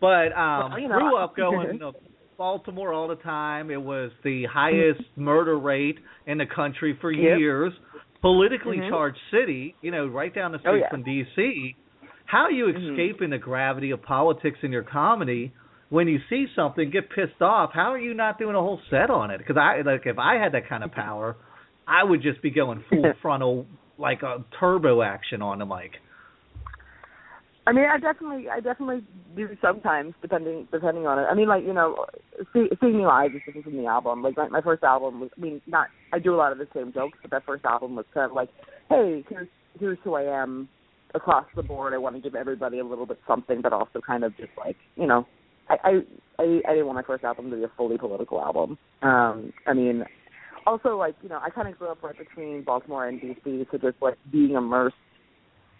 but 0.00 0.32
um, 0.36 0.72
Well, 0.72 0.78
you 0.80 0.88
know, 0.88 0.98
grew 0.98 1.16
up 1.16 1.36
going 1.36 1.78
to 1.78 1.92
Baltimore 2.38 2.92
all 2.92 3.08
the 3.08 3.16
time. 3.16 3.70
It 3.70 3.80
was 3.80 4.10
the 4.24 4.44
highest 4.44 5.00
murder 5.16 5.58
rate 5.58 5.98
in 6.26 6.38
the 6.38 6.46
country 6.46 6.98
for 7.00 7.10
Yep. 7.10 7.38
years. 7.38 7.72
Politically 8.26 8.78
Mhm. 8.78 8.88
charged 8.88 9.20
city, 9.30 9.76
you 9.82 9.92
know, 9.92 10.08
right 10.08 10.34
down 10.34 10.50
the 10.50 10.58
Oh, 10.58 10.60
street 10.62 10.80
yeah. 10.80 10.88
from 10.88 11.04
D.C. 11.04 11.76
How 12.24 12.42
are 12.42 12.50
you 12.50 12.66
Mhm. 12.66 12.90
escaping 12.90 13.30
the 13.30 13.38
gravity 13.38 13.92
of 13.92 14.02
politics 14.02 14.58
in 14.64 14.72
your 14.72 14.82
comedy? 14.82 15.52
when 15.88 16.08
you 16.08 16.18
see 16.28 16.48
something, 16.48 16.90
get 16.90 17.08
pissed 17.10 17.40
off. 17.40 17.72
How 17.72 17.92
are 17.92 17.98
you 17.98 18.12
not 18.12 18.38
doing 18.40 18.56
a 18.56 18.60
whole 18.60 18.80
set 18.90 19.08
on 19.08 19.30
it? 19.30 19.38
Because 19.38 19.56
I 19.56 19.82
like 19.82 20.04
if 20.04 20.18
I 20.18 20.34
had 20.34 20.50
that 20.50 20.66
kind 20.66 20.82
of 20.82 20.90
power, 20.90 21.36
I 21.86 22.02
would 22.02 22.22
just 22.22 22.42
be 22.42 22.50
going 22.50 22.80
full 22.90 23.12
frontal 23.22 23.66
like 23.96 24.24
a 24.24 24.42
turbo 24.58 25.00
action 25.02 25.42
on 25.42 25.60
the 25.60 25.64
mic. 25.64 25.92
I 27.66 27.72
mean, 27.72 27.84
I 27.84 27.98
definitely, 27.98 28.48
I 28.48 28.60
definitely 28.60 29.04
do 29.34 29.48
sometimes, 29.60 30.14
depending 30.22 30.68
depending 30.70 31.06
on 31.06 31.18
it. 31.18 31.22
I 31.22 31.34
mean, 31.34 31.48
like 31.48 31.64
you 31.64 31.72
know, 31.72 32.06
see, 32.52 32.68
seeing 32.80 32.98
me 32.98 33.06
live 33.06 33.34
is 33.34 33.42
different 33.44 33.64
from 33.64 33.76
the 33.76 33.86
album. 33.86 34.22
Like 34.22 34.36
my, 34.36 34.48
my 34.48 34.60
first 34.60 34.84
album 34.84 35.20
was, 35.20 35.30
I 35.36 35.40
mean, 35.40 35.60
not 35.66 35.88
I 36.12 36.20
do 36.20 36.34
a 36.34 36.36
lot 36.36 36.52
of 36.52 36.58
the 36.58 36.68
same 36.74 36.92
jokes, 36.92 37.18
but 37.22 37.32
that 37.32 37.44
first 37.44 37.64
album 37.64 37.96
was 37.96 38.06
kind 38.14 38.30
of 38.30 38.36
like, 38.36 38.50
hey, 38.88 39.24
here's 39.28 39.48
here's 39.80 39.98
who 40.04 40.14
I 40.14 40.22
am 40.22 40.68
across 41.14 41.46
the 41.56 41.62
board. 41.62 41.92
I 41.92 41.98
want 41.98 42.14
to 42.14 42.22
give 42.22 42.36
everybody 42.36 42.78
a 42.78 42.84
little 42.84 43.06
bit 43.06 43.18
something, 43.26 43.60
but 43.62 43.72
also 43.72 44.00
kind 44.00 44.22
of 44.22 44.36
just 44.36 44.52
like 44.56 44.76
you 44.94 45.08
know, 45.08 45.26
I 45.68 45.76
I 45.82 45.90
I, 46.38 46.60
I 46.68 46.70
didn't 46.70 46.86
want 46.86 46.96
my 46.96 47.02
first 47.02 47.24
album 47.24 47.50
to 47.50 47.56
be 47.56 47.64
a 47.64 47.70
fully 47.76 47.98
political 47.98 48.40
album. 48.40 48.78
Um, 49.02 49.52
I 49.66 49.74
mean, 49.74 50.04
also 50.68 50.96
like 50.96 51.16
you 51.20 51.28
know, 51.28 51.40
I 51.42 51.50
kind 51.50 51.66
of 51.66 51.76
grew 51.76 51.88
up 51.88 52.00
right 52.02 52.16
between 52.16 52.62
Baltimore 52.62 53.08
and 53.08 53.20
DC, 53.20 53.66
so 53.72 53.78
just 53.78 54.00
like 54.00 54.18
being 54.30 54.52
immersed 54.52 54.96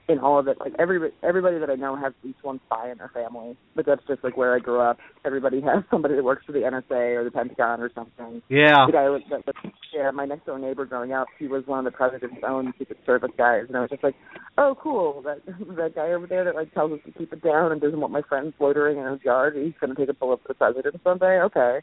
in 0.08 0.18
all 0.18 0.38
of 0.38 0.48
it. 0.48 0.58
Like 0.60 0.72
everybody, 0.78 1.12
everybody 1.22 1.58
that 1.58 1.70
I 1.70 1.74
know 1.74 1.96
has 1.96 2.12
at 2.18 2.24
least 2.24 2.38
one 2.42 2.60
spy 2.66 2.90
in 2.90 2.98
their 2.98 3.10
family. 3.12 3.56
But 3.74 3.86
that's 3.86 4.02
just 4.06 4.22
like 4.22 4.36
where 4.36 4.54
I 4.54 4.58
grew 4.58 4.80
up. 4.80 4.98
Everybody 5.24 5.60
has 5.62 5.82
somebody 5.90 6.14
that 6.14 6.24
works 6.24 6.44
for 6.46 6.52
the 6.52 6.60
NSA 6.60 7.16
or 7.16 7.24
the 7.24 7.30
Pentagon 7.30 7.80
or 7.80 7.90
something. 7.94 8.42
Yeah. 8.48 8.86
The 8.86 8.92
guy 8.92 9.08
was, 9.08 9.22
that, 9.30 9.44
that, 9.46 9.54
yeah, 9.92 10.10
my 10.12 10.24
next 10.24 10.46
door 10.46 10.58
neighbor 10.58 10.84
growing 10.84 11.12
up, 11.12 11.26
he 11.38 11.48
was 11.48 11.66
one 11.66 11.80
of 11.80 11.84
the 11.84 11.96
president's 11.96 12.42
own 12.46 12.72
Secret 12.78 12.98
Service 13.04 13.30
guys, 13.36 13.64
and 13.68 13.76
I 13.76 13.80
was 13.80 13.90
just 13.90 14.04
like, 14.04 14.14
oh, 14.58 14.76
cool. 14.80 15.22
That 15.22 15.44
that 15.76 15.94
guy 15.94 16.12
over 16.12 16.26
there 16.26 16.44
that 16.44 16.54
like 16.54 16.72
tells 16.74 16.92
us 16.92 17.00
to 17.06 17.12
keep 17.12 17.32
it 17.32 17.42
down 17.42 17.72
and 17.72 17.80
doesn't 17.80 18.00
want 18.00 18.12
my 18.12 18.22
friends 18.22 18.54
loitering 18.60 18.98
in 18.98 19.06
his 19.06 19.22
yard. 19.24 19.54
He's 19.56 19.74
going 19.80 19.94
to 19.94 20.00
take 20.00 20.08
a 20.08 20.18
bullet 20.18 20.40
for 20.42 20.48
the 20.48 20.54
president 20.54 21.00
someday. 21.02 21.40
Okay. 21.40 21.80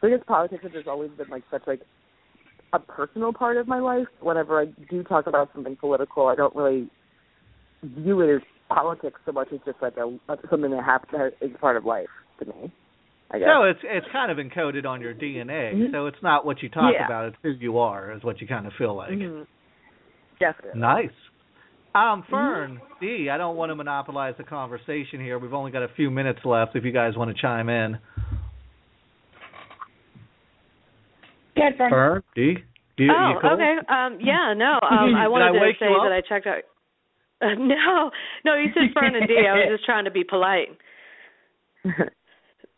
So 0.00 0.06
I 0.06 0.10
guess 0.10 0.20
politics 0.26 0.64
has 0.72 0.86
always 0.86 1.10
been 1.10 1.28
like 1.28 1.42
such 1.50 1.62
like 1.66 1.82
a 2.72 2.78
personal 2.78 3.32
part 3.32 3.56
of 3.56 3.68
my 3.68 3.80
life. 3.80 4.06
Whenever 4.20 4.60
I 4.60 4.66
do 4.88 5.02
talk 5.02 5.26
about 5.26 5.50
something 5.52 5.76
political, 5.76 6.28
I 6.28 6.34
don't 6.34 6.54
really 6.54 6.88
view 7.82 8.20
it 8.20 8.36
as 8.36 8.42
politics 8.68 9.20
so 9.26 9.32
much 9.32 9.48
as 9.52 9.60
just 9.64 9.78
like 9.82 9.96
a 9.96 10.18
something 10.50 10.70
that 10.70 10.84
happens 10.84 11.12
that 11.12 11.32
is 11.46 11.50
part 11.60 11.76
of 11.76 11.84
life 11.84 12.08
to 12.38 12.46
me. 12.46 12.72
I 13.32 13.38
guess. 13.38 13.48
So 13.52 13.62
it's 13.64 13.80
it's 13.84 14.06
kind 14.12 14.30
of 14.32 14.38
encoded 14.38 14.84
on 14.86 15.00
your 15.00 15.14
DNA. 15.14 15.72
Mhm. 15.74 15.92
So 15.92 16.06
it's 16.06 16.22
not 16.22 16.44
what 16.44 16.62
you 16.62 16.68
talk 16.68 16.92
Yeah. 16.94 17.04
about; 17.06 17.26
it's 17.26 17.36
who 17.42 17.50
you 17.50 17.78
are, 17.78 18.12
is 18.12 18.22
what 18.24 18.40
you 18.40 18.46
kind 18.46 18.66
of 18.66 18.72
feel 18.74 18.94
like. 18.94 19.10
Mhm. 19.12 19.46
Definitely. 20.38 20.80
Nice. 20.80 21.10
Um, 21.92 22.22
Fern, 22.30 22.80
D, 23.00 23.28
I 23.30 23.36
don't 23.36 23.56
want 23.56 23.70
to 23.70 23.74
monopolize 23.74 24.36
the 24.38 24.44
conversation 24.44 25.20
here. 25.20 25.38
We've 25.40 25.52
only 25.52 25.72
got 25.72 25.82
a 25.82 25.88
few 25.96 26.08
minutes 26.10 26.38
left. 26.44 26.76
If 26.76 26.84
you 26.84 26.92
guys 26.92 27.16
want 27.16 27.34
to 27.34 27.42
chime 27.42 27.68
in, 27.68 27.98
Good, 31.56 31.76
Fern. 31.76 31.90
Fern, 31.90 32.22
D, 32.36 32.54
D, 32.96 33.04
you 33.04 33.10
oh, 33.12 33.34
cool? 33.40 33.50
okay. 33.54 33.74
Um, 33.88 34.18
yeah, 34.20 34.54
no. 34.56 34.78
Um, 34.82 35.14
I 35.16 35.26
wanted 35.34 35.48
I 35.58 35.72
to 35.72 35.72
say 35.78 35.86
that 35.88 36.12
I 36.12 36.20
checked 36.26 36.46
out. 36.46 36.62
Uh, 37.40 37.54
no, 37.58 38.10
no, 38.44 38.54
you 38.54 38.68
said 38.74 38.92
Fern 38.94 39.14
and 39.14 39.26
D. 39.26 39.34
I 39.48 39.54
was 39.54 39.68
just 39.72 39.84
trying 39.84 40.04
to 40.04 40.10
be 40.10 40.24
polite. 40.24 40.68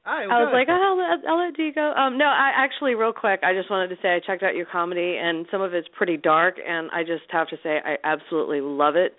All 0.05 0.13
right, 0.13 0.27
I 0.29 0.43
was 0.43 0.51
like, 0.53 0.67
oh, 0.69 0.75
I'll 0.75 0.99
let, 0.99 1.29
I'll 1.29 1.47
let 1.47 1.57
D 1.57 1.71
go. 1.73 1.93
Um, 1.93 2.19
no, 2.19 2.25
I 2.25 2.51
actually, 2.57 2.97
real 2.97 3.13
quick, 3.13 3.41
I 3.45 3.55
just 3.55 3.71
wanted 3.71 3.89
to 3.89 3.97
say 4.03 4.09
I 4.17 4.21
checked 4.25 4.43
out 4.43 4.57
your 4.57 4.67
comedy, 4.67 5.17
and 5.21 5.47
some 5.51 5.63
of 5.63 5.75
it's 5.75 5.87
pretty 5.97 6.17
dark, 6.17 6.57
and 6.67 6.91
I 6.91 7.03
just 7.05 7.23
have 7.31 7.47
to 7.49 7.57
say 7.63 7.79
I 7.85 7.97
absolutely 8.03 8.61
love 8.61 8.97
it. 8.97 9.15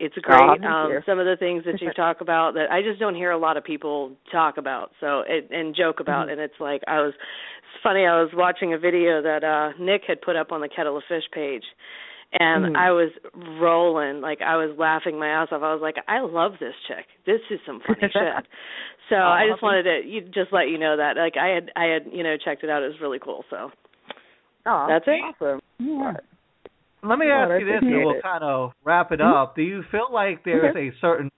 It's 0.00 0.16
great. 0.16 0.40
Aw, 0.40 0.54
thank 0.54 0.64
um, 0.64 0.90
you. 0.90 1.00
some 1.06 1.20
of 1.20 1.26
the 1.26 1.36
things 1.38 1.64
that 1.64 1.80
you 1.80 1.92
talk 1.96 2.20
about 2.20 2.54
that 2.54 2.70
I 2.70 2.82
just 2.82 2.98
don't 2.98 3.14
hear 3.14 3.30
a 3.30 3.38
lot 3.38 3.56
of 3.56 3.64
people 3.64 4.12
talk 4.32 4.58
about, 4.58 4.90
so 5.00 5.22
it, 5.26 5.48
and 5.50 5.76
joke 5.76 6.00
about, 6.00 6.26
Mhm. 6.26 6.32
and 6.32 6.40
it's 6.40 6.58
like 6.60 6.82
I 6.88 7.00
was. 7.00 7.14
It's 7.14 7.82
funny. 7.82 8.04
I 8.04 8.20
was 8.20 8.30
watching 8.34 8.74
a 8.74 8.78
video 8.78 9.22
that 9.22 9.44
uh 9.44 9.72
Nick 9.78 10.02
had 10.06 10.20
put 10.22 10.34
up 10.34 10.50
on 10.50 10.60
the 10.60 10.68
Kettle 10.68 10.96
of 10.96 11.04
Fish 11.08 11.24
page, 11.32 11.64
and 12.32 12.74
Mhm. 12.74 12.76
I 12.76 12.90
was 12.90 13.10
rolling, 13.60 14.20
like 14.20 14.42
I 14.42 14.56
was 14.56 14.76
laughing 14.78 15.18
my 15.18 15.28
ass 15.28 15.48
off. 15.52 15.62
I 15.62 15.72
was 15.72 15.80
like, 15.82 15.96
I 16.08 16.20
love 16.20 16.58
this 16.60 16.74
chick. 16.88 17.06
This 17.24 17.40
is 17.50 17.60
some 17.66 17.80
funny 17.86 18.00
shit. 18.12 18.46
So 19.08 19.16
I 19.16 19.46
just 19.48 19.62
wanted 19.62 19.84
to 19.84 20.08
you 20.08 20.22
just 20.22 20.52
let 20.52 20.68
you 20.68 20.78
know 20.78 20.96
that. 20.96 21.16
Like 21.16 21.36
I 21.36 21.48
had 21.48 21.70
I 21.76 21.84
had, 21.84 22.06
you 22.12 22.22
know, 22.24 22.36
checked 22.36 22.64
it 22.64 22.70
out. 22.70 22.82
It 22.82 22.88
was 22.88 23.00
really 23.00 23.18
cool. 23.20 23.44
So 23.50 23.70
Oh, 24.68 24.86
That's 24.88 25.04
it? 25.06 25.10
Awesome. 25.22 25.60
Yeah. 25.78 26.14
Let 27.04 27.18
me 27.20 27.26
ask 27.30 27.52
I 27.52 27.58
you 27.58 27.64
this, 27.66 27.78
and 27.82 28.04
we'll 28.04 28.16
it. 28.16 28.22
kind 28.22 28.42
of 28.42 28.72
wrap 28.82 29.12
it 29.12 29.20
up. 29.20 29.54
Do 29.54 29.62
you 29.62 29.84
feel 29.92 30.08
like 30.12 30.42
there's 30.44 30.74
a 30.74 30.90
certain 31.00 31.30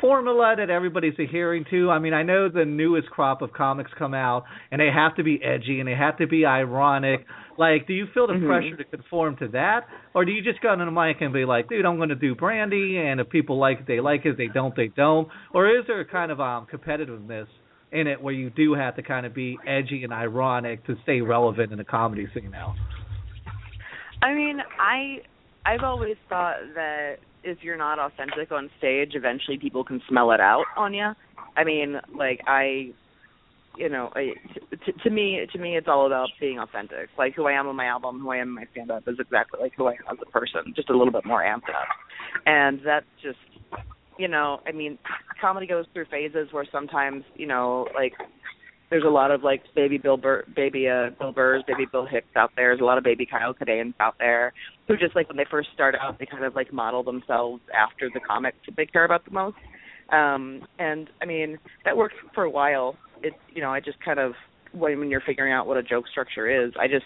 formula 0.00 0.54
that 0.56 0.70
everybody's 0.70 1.18
adhering 1.18 1.64
to? 1.70 1.90
I 1.90 1.98
mean, 1.98 2.14
I 2.14 2.22
know 2.22 2.48
the 2.48 2.64
newest 2.64 3.10
crop 3.10 3.42
of 3.42 3.52
comics 3.52 3.90
come 3.98 4.14
out, 4.14 4.44
and 4.70 4.80
they 4.80 4.88
have 4.94 5.16
to 5.16 5.24
be 5.24 5.42
edgy 5.42 5.80
and 5.80 5.88
they 5.88 5.94
have 5.96 6.16
to 6.18 6.28
be 6.28 6.46
ironic. 6.46 7.26
Like, 7.60 7.86
do 7.86 7.92
you 7.92 8.06
feel 8.14 8.26
the 8.26 8.32
Mhm. 8.32 8.46
pressure 8.46 8.76
to 8.76 8.84
conform 8.84 9.36
to 9.36 9.48
that, 9.48 9.86
or 10.14 10.24
do 10.24 10.32
you 10.32 10.40
just 10.40 10.62
go 10.62 10.70
on 10.70 10.78
the 10.78 10.90
mic 10.90 11.20
and 11.20 11.30
be 11.30 11.44
like, 11.44 11.68
"Dude, 11.68 11.84
I'm 11.84 11.98
going 11.98 12.08
to 12.08 12.14
do 12.14 12.34
Brandie, 12.34 12.96
and 12.96 13.20
if 13.20 13.28
people 13.28 13.58
like 13.58 13.80
it, 13.80 13.86
they 13.86 14.00
like 14.00 14.24
it. 14.24 14.30
If 14.30 14.36
they 14.38 14.48
don't, 14.48 14.74
they 14.74 14.88
don't." 14.88 15.28
Or 15.52 15.68
is 15.68 15.84
there 15.86 16.00
a 16.00 16.06
kind 16.06 16.32
of 16.32 16.40
um 16.40 16.66
competitiveness 16.72 17.48
in 17.92 18.06
it 18.06 18.18
where 18.18 18.32
you 18.32 18.48
do 18.48 18.72
have 18.72 18.96
to 18.96 19.02
kind 19.02 19.26
of 19.26 19.34
be 19.34 19.58
edgy 19.66 20.04
and 20.04 20.12
ironic 20.12 20.86
to 20.86 20.96
stay 21.02 21.20
relevant 21.20 21.70
in 21.70 21.76
the 21.76 21.84
comedy 21.84 22.26
scene 22.32 22.50
now? 22.50 22.74
I 24.22 24.32
mean, 24.32 24.62
I 24.78 25.20
I've 25.66 25.84
always 25.84 26.16
thought 26.30 26.56
that 26.76 27.16
if 27.44 27.62
you're 27.62 27.76
not 27.76 27.98
authentic 27.98 28.52
on 28.52 28.70
stage, 28.78 29.14
eventually 29.14 29.58
people 29.58 29.84
can 29.84 30.00
smell 30.08 30.32
it 30.32 30.40
out 30.40 30.64
on 30.78 30.94
you. 30.94 31.12
I 31.58 31.64
mean, 31.64 32.00
like 32.16 32.40
I 32.46 32.94
you 33.76 33.88
know, 33.88 34.10
I, 34.14 34.32
to, 34.84 34.92
to 34.92 35.10
me, 35.10 35.40
to 35.52 35.58
me, 35.58 35.76
it's 35.76 35.88
all 35.88 36.06
about 36.06 36.28
being 36.38 36.58
authentic. 36.58 37.08
Like 37.16 37.34
who 37.34 37.46
I 37.46 37.52
am 37.52 37.66
on 37.66 37.76
my 37.76 37.86
album, 37.86 38.20
who 38.20 38.30
I 38.30 38.36
am 38.36 38.48
in 38.48 38.54
my 38.54 38.64
stand-up 38.72 39.04
is 39.06 39.16
exactly 39.18 39.60
like 39.60 39.72
who 39.76 39.86
I 39.86 39.92
am 39.92 40.12
as 40.12 40.18
a 40.26 40.30
person, 40.30 40.72
just 40.74 40.90
a 40.90 40.96
little 40.96 41.12
bit 41.12 41.24
more 41.24 41.42
amped 41.42 41.70
up. 41.70 41.88
And 42.46 42.80
that's 42.84 43.06
just, 43.22 43.38
you 44.18 44.28
know, 44.28 44.60
I 44.66 44.72
mean, 44.72 44.98
comedy 45.40 45.66
goes 45.66 45.86
through 45.92 46.06
phases 46.10 46.48
where 46.50 46.66
sometimes, 46.70 47.24
you 47.36 47.46
know, 47.46 47.86
like 47.94 48.12
there's 48.90 49.04
a 49.04 49.10
lot 49.10 49.30
of 49.30 49.42
like 49.42 49.62
baby 49.74 49.98
Bill 49.98 50.16
Burr, 50.16 50.44
baby 50.54 50.88
uh, 50.88 51.10
Bill 51.18 51.32
Burrs, 51.32 51.62
baby 51.66 51.86
Bill 51.90 52.06
Hicks 52.06 52.26
out 52.36 52.50
there. 52.56 52.70
There's 52.70 52.80
a 52.80 52.84
lot 52.84 52.98
of 52.98 53.04
baby 53.04 53.24
Kyle 53.24 53.54
Kinanes 53.54 53.94
out 54.00 54.16
there 54.18 54.52
who 54.88 54.96
just 54.96 55.14
like 55.14 55.28
when 55.28 55.36
they 55.36 55.46
first 55.50 55.68
start 55.72 55.94
out, 56.00 56.18
they 56.18 56.26
kind 56.26 56.44
of 56.44 56.54
like 56.54 56.72
model 56.72 57.02
themselves 57.02 57.62
after 57.74 58.10
the 58.12 58.20
comics 58.20 58.58
that 58.66 58.76
they 58.76 58.86
care 58.86 59.04
about 59.04 59.24
the 59.24 59.30
most. 59.30 59.56
Um, 60.12 60.62
and 60.80 61.08
I 61.22 61.24
mean, 61.24 61.58
that 61.84 61.96
worked 61.96 62.16
for 62.34 62.42
a 62.42 62.50
while 62.50 62.96
it's 63.22 63.36
you 63.52 63.62
know 63.62 63.70
I 63.70 63.80
just 63.80 64.02
kind 64.04 64.18
of 64.18 64.32
when 64.72 64.98
when 64.98 65.10
you're 65.10 65.22
figuring 65.26 65.52
out 65.52 65.66
what 65.66 65.76
a 65.76 65.82
joke 65.82 66.06
structure 66.08 66.48
is, 66.66 66.72
I 66.78 66.86
just 66.86 67.04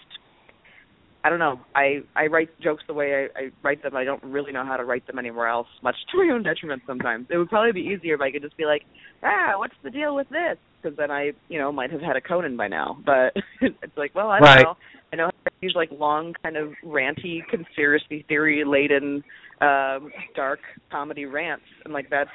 I 1.25 1.29
don't 1.29 1.39
know. 1.39 1.59
I 1.73 2.01
I 2.15 2.27
write 2.27 2.49
jokes 2.61 2.83
the 2.85 2.93
way 2.93 3.27
I, 3.35 3.39
I 3.39 3.49
write 3.63 3.81
them. 3.81 3.95
I 3.95 4.03
don't 4.03 4.23
really 4.23 4.51
know 4.51 4.63
how 4.63 4.77
to 4.77 4.83
write 4.83 5.07
them 5.07 5.17
anywhere 5.17 5.47
else, 5.47 5.67
much 5.81 5.95
to 6.11 6.23
my 6.23 6.31
own 6.31 6.43
detriment 6.43 6.83
sometimes. 6.85 7.25
It 7.31 7.37
would 7.37 7.49
probably 7.49 7.71
be 7.71 7.87
easier 7.87 8.13
if 8.13 8.21
I 8.21 8.29
could 8.29 8.43
just 8.43 8.55
be 8.57 8.65
like, 8.65 8.83
ah, 9.23 9.53
what's 9.57 9.73
the 9.83 9.89
deal 9.89 10.15
with 10.15 10.29
this? 10.29 10.57
Because 10.79 10.95
then 10.95 11.09
I, 11.09 11.31
you 11.49 11.57
know, 11.57 11.71
might 11.71 11.91
have 11.91 12.01
had 12.01 12.15
a 12.15 12.21
Conan 12.21 12.55
by 12.55 12.67
now. 12.67 12.99
But 13.03 13.35
it's 13.61 13.97
like, 13.97 14.13
well, 14.13 14.29
I 14.29 14.39
don't 14.39 14.47
right. 14.47 14.63
know. 14.63 14.77
I 15.11 15.15
know 15.15 15.25
how 15.25 15.31
to 15.31 15.51
use 15.61 15.73
like 15.75 15.89
long, 15.91 16.35
kind 16.43 16.57
of 16.57 16.73
ranty, 16.85 17.39
conspiracy 17.49 18.23
theory 18.27 18.63
laden, 18.63 19.23
um, 19.61 20.11
dark 20.35 20.59
comedy 20.91 21.25
rants, 21.25 21.65
and 21.85 21.93
like 21.93 22.09
that's 22.11 22.29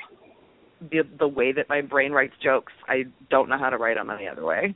the 0.80 1.02
the 1.18 1.28
way 1.28 1.52
that 1.52 1.68
my 1.68 1.80
brain 1.80 2.12
writes 2.12 2.34
jokes. 2.42 2.72
I 2.88 3.04
don't 3.30 3.48
know 3.48 3.58
how 3.58 3.70
to 3.70 3.76
write 3.76 3.96
them 3.96 4.10
any 4.10 4.28
other 4.28 4.44
way. 4.44 4.74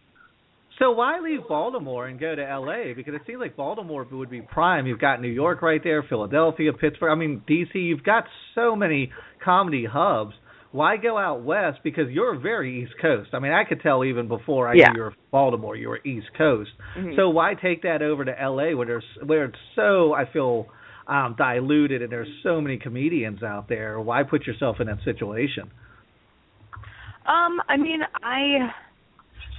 So 0.79 0.91
why 0.91 1.21
leave 1.21 1.47
Baltimore 1.49 2.09
and 2.09 2.19
go 2.19 2.35
to 2.35 2.45
L.A. 2.45 2.95
Because 2.95 3.15
it 3.15 3.23
seems 3.27 3.39
like 3.39 3.57
Baltimore 3.57 4.07
would 4.11 4.31
be 4.31 4.43
prime. 4.43 4.87
You've 4.87 4.99
got 4.99 5.21
New 5.21 5.29
York 5.29 5.63
right 5.63 5.81
there, 5.83 6.03
Philadelphia, 6.03 6.73
Pittsburgh. 6.73 7.13
I 7.13 7.15
mean 7.15 7.43
D.C. 7.47 7.79
You've 7.79 8.03
got 8.03 8.25
so 8.55 8.75
many 8.75 9.13
comedy 9.45 9.87
hubs. 9.87 10.35
Why 10.73 10.97
go 10.97 11.17
out 11.17 11.45
west? 11.45 11.79
Because 11.85 12.11
you're 12.11 12.37
very 12.37 12.83
East 12.83 12.95
Coast. 13.01 13.31
I 13.33 13.39
mean, 13.39 13.53
I 13.53 13.63
could 13.63 13.81
tell 13.81 14.05
even 14.05 14.27
before 14.27 14.67
I 14.67 14.75
yeah. 14.75 14.89
knew 14.89 14.97
you 14.97 15.03
were 15.05 15.15
Baltimore, 15.31 15.77
you 15.77 15.89
were 15.89 16.01
East 16.05 16.27
Coast. 16.37 16.71
Mm-hmm. 16.99 17.13
So 17.15 17.31
why 17.31 17.55
take 17.55 17.83
that 17.83 18.03
over 18.03 18.25
to 18.25 18.43
L.A. 18.43 18.75
where 18.75 18.87
there's 18.87 19.05
where 19.25 19.45
it's 19.45 19.59
so 19.77 20.13
I 20.13 20.25
feel 20.33 20.67
um 21.07 21.37
diluted 21.39 22.03
and 22.03 22.11
there's 22.11 22.29
so 22.43 22.61
many 22.61 22.79
comedians 22.79 23.45
out 23.45 23.69
there. 23.69 24.01
Why 24.01 24.25
put 24.25 24.49
yourself 24.49 24.79
in 24.81 24.89
that 24.89 24.99
situation? 25.05 25.71
Um, 27.27 27.61
I 27.69 27.77
mean, 27.77 28.01
I 28.23 28.71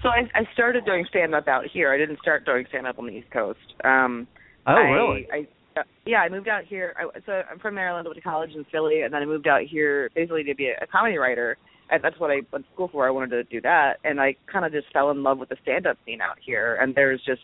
so 0.01 0.09
I 0.09 0.29
I 0.33 0.43
started 0.53 0.85
doing 0.85 1.05
stand 1.09 1.33
up 1.33 1.47
out 1.47 1.65
here. 1.71 1.91
I 1.91 1.97
didn't 1.97 2.19
start 2.19 2.45
doing 2.45 2.65
stand 2.69 2.87
up 2.87 2.99
on 2.99 3.07
the 3.07 3.13
East 3.13 3.31
Coast. 3.31 3.59
Um 3.83 4.27
Oh, 4.67 4.71
I, 4.71 4.81
really? 4.81 5.27
I 5.31 5.79
uh, 5.79 5.83
yeah, 6.05 6.19
I 6.19 6.29
moved 6.29 6.47
out 6.47 6.63
here. 6.63 6.95
I, 6.97 7.19
so 7.25 7.41
I'm 7.51 7.59
from 7.59 7.75
Maryland. 7.75 8.07
I 8.07 8.09
went 8.09 8.17
to 8.17 8.23
college 8.23 8.51
in 8.55 8.65
Philly, 8.71 9.01
and 9.01 9.13
then 9.13 9.21
I 9.21 9.25
moved 9.25 9.47
out 9.47 9.61
here 9.69 10.09
basically 10.15 10.43
to 10.43 10.55
be 10.55 10.67
a, 10.67 10.83
a 10.83 10.87
comedy 10.87 11.17
writer. 11.17 11.57
And 11.91 12.03
that's 12.03 12.19
what 12.19 12.31
I 12.31 12.41
went 12.51 12.65
to 12.65 12.73
school 12.73 12.89
for. 12.91 13.05
I 13.07 13.11
wanted 13.11 13.29
to 13.31 13.43
do 13.43 13.61
that, 13.61 13.97
and 14.03 14.19
I 14.19 14.35
kind 14.51 14.65
of 14.65 14.71
just 14.71 14.91
fell 14.91 15.11
in 15.11 15.21
love 15.21 15.37
with 15.37 15.49
the 15.49 15.57
stand-up 15.61 15.97
scene 16.05 16.19
out 16.19 16.37
here. 16.43 16.79
And 16.81 16.95
there's 16.95 17.21
just 17.27 17.41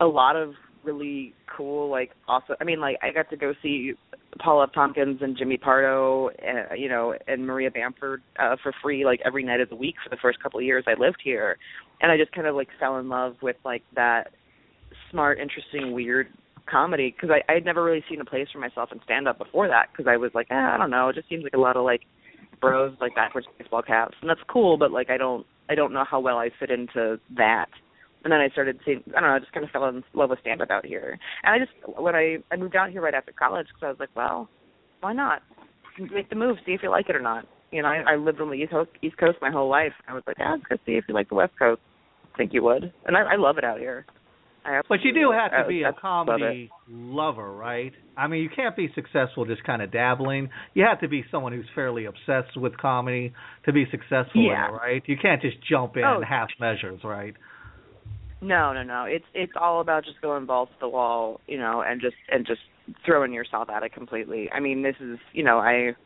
a 0.00 0.06
lot 0.06 0.36
of 0.36 0.52
really 0.86 1.34
cool, 1.54 1.90
like 1.90 2.10
awesome. 2.28 2.56
I 2.60 2.64
mean, 2.64 2.80
like 2.80 2.96
I 3.02 3.10
got 3.10 3.28
to 3.30 3.36
go 3.36 3.52
see 3.62 3.92
Paul 4.38 4.62
F. 4.62 4.70
Tompkins 4.74 5.20
and 5.22 5.36
Jimmy 5.36 5.56
Pardo, 5.56 6.28
uh, 6.28 6.74
you 6.74 6.88
know, 6.88 7.14
and 7.26 7.46
Maria 7.46 7.70
Bamford 7.70 8.22
uh, 8.38 8.56
for 8.62 8.72
free, 8.82 9.04
like 9.04 9.20
every 9.24 9.44
night 9.44 9.60
of 9.60 9.68
the 9.68 9.76
week 9.76 9.96
for 10.02 10.10
the 10.10 10.20
first 10.20 10.42
couple 10.42 10.58
of 10.60 10.64
years 10.64 10.84
I 10.86 10.98
lived 10.98 11.18
here, 11.22 11.58
and 12.00 12.10
I 12.10 12.16
just 12.16 12.32
kind 12.32 12.46
of 12.46 12.54
like 12.54 12.68
fell 12.78 12.98
in 12.98 13.08
love 13.08 13.34
with 13.42 13.56
like 13.64 13.82
that 13.94 14.30
smart, 15.10 15.38
interesting, 15.38 15.92
weird 15.92 16.28
comedy 16.70 17.14
because 17.14 17.30
I 17.30 17.50
I 17.50 17.54
had 17.54 17.64
never 17.64 17.82
really 17.82 18.04
seen 18.08 18.20
a 18.20 18.24
place 18.24 18.48
for 18.52 18.58
myself 18.58 18.90
in 18.92 19.00
stand 19.04 19.28
up 19.28 19.38
before 19.38 19.68
that 19.68 19.88
because 19.92 20.08
I 20.08 20.16
was 20.16 20.30
like, 20.34 20.48
eh, 20.50 20.54
I 20.54 20.76
don't 20.76 20.90
know, 20.90 21.08
it 21.08 21.16
just 21.16 21.28
seems 21.28 21.44
like 21.44 21.54
a 21.54 21.58
lot 21.60 21.76
of 21.76 21.84
like 21.84 22.02
bros 22.60 22.94
like 23.00 23.14
backwards 23.14 23.46
baseball 23.58 23.82
caps, 23.82 24.16
and 24.20 24.30
that's 24.30 24.40
cool, 24.48 24.76
but 24.76 24.90
like 24.90 25.10
I 25.10 25.16
don't 25.16 25.46
I 25.68 25.74
don't 25.74 25.92
know 25.92 26.04
how 26.08 26.20
well 26.20 26.38
I 26.38 26.50
fit 26.58 26.70
into 26.70 27.18
that 27.36 27.66
and 28.26 28.32
then 28.32 28.40
I 28.40 28.48
started 28.48 28.80
seeing 28.84 29.04
I 29.16 29.20
don't 29.20 29.30
know 29.30 29.36
I 29.36 29.38
just 29.38 29.52
kind 29.52 29.64
of 29.64 29.70
fell 29.70 29.88
in 29.88 30.02
love 30.12 30.30
with 30.30 30.40
stand 30.40 30.60
up 30.60 30.68
out 30.68 30.84
here 30.84 31.16
and 31.44 31.54
I 31.54 31.64
just 31.64 31.70
when 31.96 32.16
I 32.16 32.38
I 32.50 32.56
moved 32.56 32.74
out 32.74 32.90
here 32.90 33.00
right 33.00 33.14
after 33.14 33.30
college 33.30 33.68
because 33.68 33.82
I 33.86 33.88
was 33.90 34.00
like 34.00 34.10
well 34.16 34.48
why 35.00 35.12
not 35.12 35.42
make 36.12 36.28
the 36.28 36.34
move 36.34 36.56
see 36.66 36.72
if 36.72 36.80
you 36.82 36.90
like 36.90 37.08
it 37.08 37.14
or 37.14 37.22
not 37.22 37.46
you 37.70 37.82
know 37.82 37.88
I, 37.88 38.14
I 38.14 38.16
lived 38.16 38.40
on 38.40 38.50
the 38.50 38.56
east 38.56 38.72
coast 38.72 38.90
east 39.00 39.16
coast 39.16 39.38
my 39.40 39.52
whole 39.52 39.70
life 39.70 39.92
I 40.08 40.12
was 40.12 40.24
like 40.26 40.38
yeah 40.40 40.50
let's 40.50 40.64
go 40.68 40.74
see 40.84 40.98
if 40.98 41.04
you 41.06 41.14
like 41.14 41.28
the 41.28 41.36
west 41.36 41.52
coast 41.56 41.80
I 42.34 42.36
think 42.36 42.52
you 42.52 42.64
would 42.64 42.92
and 43.06 43.16
I, 43.16 43.34
I 43.34 43.36
love 43.36 43.58
it 43.58 43.64
out 43.64 43.78
here 43.78 44.04
I 44.64 44.80
but 44.88 44.98
you 45.04 45.14
do 45.14 45.30
have 45.30 45.52
to 45.52 45.68
be 45.68 45.84
a 45.84 45.92
comedy 45.92 46.68
lover, 46.88 47.52
right? 47.52 47.92
I 48.16 48.26
mean, 48.26 48.42
you 48.42 48.48
can't 48.48 48.74
be 48.74 48.90
successful 48.96 49.44
just 49.44 49.62
kind 49.62 49.80
of 49.80 49.92
dabbling. 49.92 50.50
You 50.74 50.84
have 50.88 51.00
to 51.02 51.08
be 51.08 51.24
someone 51.30 51.52
who's 51.52 51.68
fairly 51.72 52.06
obsessed 52.06 52.56
with 52.56 52.76
comedy 52.76 53.32
to 53.66 53.72
be 53.72 53.84
successful 53.92 54.42
yeah. 54.42 54.70
it, 54.70 54.72
right? 54.72 55.02
You 55.06 55.16
can't 55.22 55.40
just 55.40 55.58
jump 55.70 55.96
in 55.96 56.02
oh. 56.02 56.20
half 56.28 56.48
measures, 56.58 56.98
right? 57.04 57.34
No, 58.42 58.72
no, 58.72 58.82
no. 58.82 59.04
It's 59.04 59.24
it's 59.34 59.52
all 59.58 59.80
about 59.80 60.04
just 60.04 60.20
going 60.20 60.46
balls 60.46 60.68
to 60.68 60.76
the 60.80 60.88
wall, 60.88 61.40
you 61.46 61.58
know, 61.58 61.82
and 61.86 62.00
just 62.00 62.16
and 62.30 62.46
just 62.46 62.60
throwing 63.04 63.32
yourself 63.32 63.70
at 63.70 63.82
it 63.82 63.92
completely. 63.92 64.50
I 64.52 64.60
mean, 64.60 64.82
this 64.82 64.96
is, 65.00 65.18
you 65.32 65.42
know, 65.42 65.58
I 65.58 65.96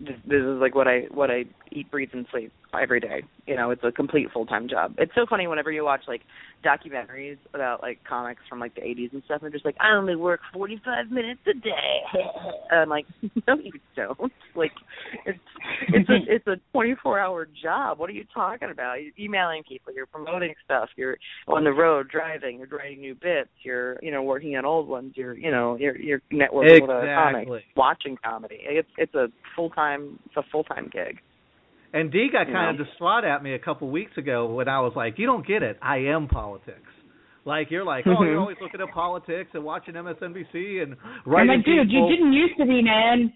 this, 0.00 0.16
this 0.26 0.42
is 0.42 0.60
like 0.60 0.74
what 0.74 0.86
I 0.86 1.02
what 1.10 1.30
I 1.30 1.44
eat, 1.72 1.90
breathe, 1.90 2.10
and 2.12 2.26
sleep 2.30 2.52
every 2.78 3.00
day. 3.00 3.22
You 3.46 3.56
know, 3.56 3.70
it's 3.70 3.82
a 3.84 3.90
complete 3.90 4.28
full 4.32 4.46
time 4.46 4.68
job. 4.68 4.94
It's 4.98 5.12
so 5.14 5.26
funny 5.28 5.46
whenever 5.46 5.72
you 5.72 5.84
watch 5.84 6.02
like 6.06 6.22
documentaries 6.64 7.38
about 7.54 7.82
like 7.82 7.98
comics 8.08 8.42
from 8.48 8.60
like 8.60 8.74
the 8.74 8.84
eighties 8.84 9.10
and 9.12 9.22
stuff, 9.24 9.42
and 9.42 9.52
just 9.52 9.64
like 9.64 9.76
I 9.80 9.96
only 9.96 10.16
work 10.16 10.40
forty 10.52 10.80
five 10.84 11.10
minutes 11.10 11.40
a 11.48 11.54
day. 11.54 12.00
and 12.70 12.80
I'm 12.80 12.88
like, 12.88 13.06
no, 13.46 13.56
you 13.62 13.72
don't. 13.96 14.32
Like, 14.54 14.72
it's 15.24 15.38
it's 15.88 16.08
a 16.08 16.37
it's 16.86 16.92
a 16.92 16.94
twenty 16.94 16.96
four 17.02 17.18
hour 17.18 17.46
job. 17.62 17.98
What 17.98 18.10
are 18.10 18.14
you 18.14 18.24
talking 18.34 18.70
about? 18.70 19.02
You're 19.02 19.12
emailing 19.18 19.62
people, 19.68 19.92
you're 19.92 20.06
promoting 20.06 20.54
stuff, 20.64 20.88
you're 20.96 21.16
on 21.46 21.64
the 21.64 21.72
road 21.72 22.08
driving, 22.08 22.58
you're 22.58 22.68
writing 22.68 23.00
new 23.00 23.14
bits, 23.14 23.50
you're 23.62 23.98
you 24.02 24.10
know 24.10 24.22
working 24.22 24.56
on 24.56 24.64
old 24.64 24.88
ones, 24.88 25.12
you're 25.16 25.36
you 25.36 25.50
know 25.50 25.76
you're 25.78 25.96
you're 25.96 26.20
networking 26.32 26.76
exactly. 26.76 26.80
with 26.82 26.90
other 26.90 27.14
comics, 27.14 27.64
watching 27.76 28.16
comedy. 28.24 28.58
It's 28.62 28.88
it's 28.98 29.14
a 29.14 29.28
full 29.56 29.70
time 29.70 30.18
it's 30.26 30.36
a 30.36 30.42
full 30.50 30.64
time 30.64 30.90
gig. 30.92 31.18
And 31.92 32.12
D 32.12 32.28
got 32.30 32.48
You 32.48 32.54
kind 32.54 32.76
know? 32.76 32.82
of 32.82 32.88
distraught 32.88 33.24
at 33.24 33.42
me 33.42 33.54
a 33.54 33.58
couple 33.58 33.90
weeks 33.90 34.16
ago 34.18 34.46
when 34.46 34.68
I 34.68 34.80
was 34.80 34.92
like, 34.94 35.18
"You 35.18 35.26
don't 35.26 35.46
get 35.46 35.62
it. 35.62 35.78
I 35.80 35.98
am 35.98 36.28
politics." 36.28 36.82
Like 37.46 37.70
you're 37.70 37.84
like, 37.84 38.04
"Oh, 38.06 38.22
you're 38.22 38.34
Mhm. 38.36 38.40
always 38.40 38.60
looking 38.60 38.80
at 38.82 38.90
politics 38.90 39.50
and 39.54 39.64
watching 39.64 39.96
MSNBC 39.96 40.80
and 40.82 40.96
writing. 41.24 41.50
I'm 41.50 41.56
like, 41.56 41.64
dude, 41.64 41.90
you 41.90 42.06
didn't 42.10 42.34
used 42.34 42.58
to 42.58 42.66
be, 42.66 42.82
man. 42.82 43.32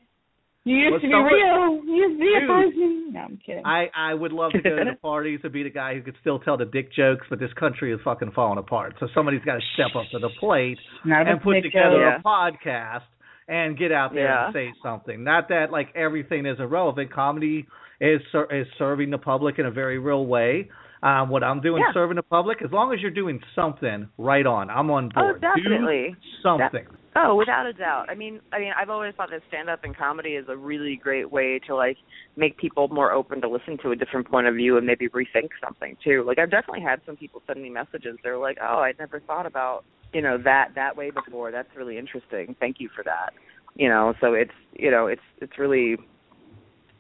You 0.64 0.77
used 0.77 0.90
Well, 0.92 1.01
to 1.01 1.07
be 1.07 1.12
somebody- 1.12 1.35
real. 1.35 1.85
You 1.85 1.94
used 1.94 2.14
to 2.14 2.20
be 2.20 2.35
Dude. 2.35 2.42
a 2.44 2.46
person. 2.46 3.12
No, 3.12 3.20
I'm 3.20 3.37
kidding. 3.44 3.66
I 3.66 3.90
I 3.94 4.14
would 4.14 4.33
love 4.33 4.53
to 4.53 4.61
go 4.62 4.77
to 4.77 4.85
the 4.85 4.96
parties 5.03 5.40
and 5.42 5.53
be 5.53 5.62
the 5.64 5.70
guy 5.70 5.94
who 5.94 6.03
could 6.03 6.14
still 6.20 6.38
tell 6.38 6.57
the 6.57 6.64
dick 6.66 6.92
jokes, 6.92 7.27
but 7.29 7.40
this 7.40 7.53
country 7.55 7.92
is 7.92 8.01
fucking 8.05 8.31
falling 8.33 8.59
apart. 8.59 8.94
So 9.01 9.09
somebody's 9.14 9.42
got 9.44 9.55
to 9.55 9.61
step 9.75 9.96
up 9.96 10.05
to 10.12 10.18
the 10.20 10.31
plate 10.38 10.79
Not 11.05 11.27
and 11.29 11.40
put 11.42 11.55
big 11.55 11.64
together 11.64 11.98
joke. 12.12 12.20
a 12.25 12.29
podcast 12.29 13.03
and 13.48 13.77
get 13.77 13.90
out 13.90 14.14
there 14.14 14.25
Yeah. 14.27 14.44
and 14.46 14.55
say 14.55 14.72
something. 14.83 15.25
Not 15.25 15.48
that 15.48 15.72
like 15.72 15.88
everything 15.96 16.46
is 16.46 16.61
irrelevant. 16.61 17.11
Comedy 17.12 17.66
is 18.01 18.20
ser- 18.31 18.46
is 18.53 18.66
serving 18.79 19.11
the 19.11 19.18
public 19.18 19.59
in 19.59 19.66
a 19.66 19.70
very 19.70 19.98
real 19.98 20.27
way. 20.27 20.68
Um, 21.03 21.29
what 21.29 21.42
I'm 21.42 21.61
doing 21.61 21.83
Yeah. 21.85 21.92
serving 21.92 22.14
the 22.14 22.22
public, 22.22 22.62
as 22.62 22.70
long 22.70 22.92
as 22.94 23.01
you're 23.03 23.11
doing 23.11 23.42
something, 23.57 24.09
right 24.16 24.46
on. 24.46 24.70
I'm 24.70 24.88
on 24.92 25.09
board. 25.09 25.37
Oh, 25.37 25.38
board. 25.40 25.40
definitely. 25.40 26.11
Do 26.11 26.29
something. 26.40 26.87
Oh, 27.14 27.37
without 27.37 27.66
a 27.66 27.75
doubt. 27.75 28.07
I 28.09 28.14
mean, 28.14 28.40
I 28.53 28.59
mean, 28.59 28.72
I've 28.79 28.88
always 28.88 29.14
thought 29.14 29.29
that 29.31 29.42
stand 29.48 29.68
up 29.68 29.85
and 29.85 29.94
comedy 29.94 30.31
is 30.31 30.46
a 30.48 30.57
really 30.57 30.96
great 30.96 31.31
way 31.31 31.61
to 31.66 31.75
like 31.75 31.98
make 32.37 32.57
people 32.57 32.88
more 32.88 33.12
open 33.12 33.42
to 33.42 33.48
listen 33.48 33.77
to 33.83 33.90
a 33.90 33.96
different 33.96 34.31
point 34.31 34.46
of 34.46 34.55
view 34.55 34.79
and 34.79 34.87
maybe 34.87 35.09
rethink 35.11 35.51
something 35.62 35.96
too. 36.03 36.25
Like 36.27 36.38
I've 36.38 36.51
definitely 36.51 36.81
had 36.81 37.01
some 37.05 37.16
people 37.16 37.42
send 37.46 37.62
me 37.62 37.68
messages. 37.68 38.16
They're 38.22 38.38
like, 38.38 38.57
"Oh, 38.62 38.79
I 38.79 38.92
never 38.98 39.20
thought 39.20 39.44
about, 39.44 39.85
you 40.14 40.22
know, 40.22 40.38
that 40.42 40.70
that 40.75 40.96
way 40.96 41.11
before. 41.11 41.51
That's 41.51 41.68
really 41.77 41.98
interesting. 41.98 42.57
Thank 42.59 42.77
you 42.81 42.88
for 42.96 43.05
that." 43.05 43.35
You 43.75 43.88
know, 43.88 44.14
so 44.20 44.33
it's, 44.33 44.53
you 44.72 44.90
know, 44.90 45.07
it's 45.07 45.22
it's 45.38 45.59
really 45.59 45.96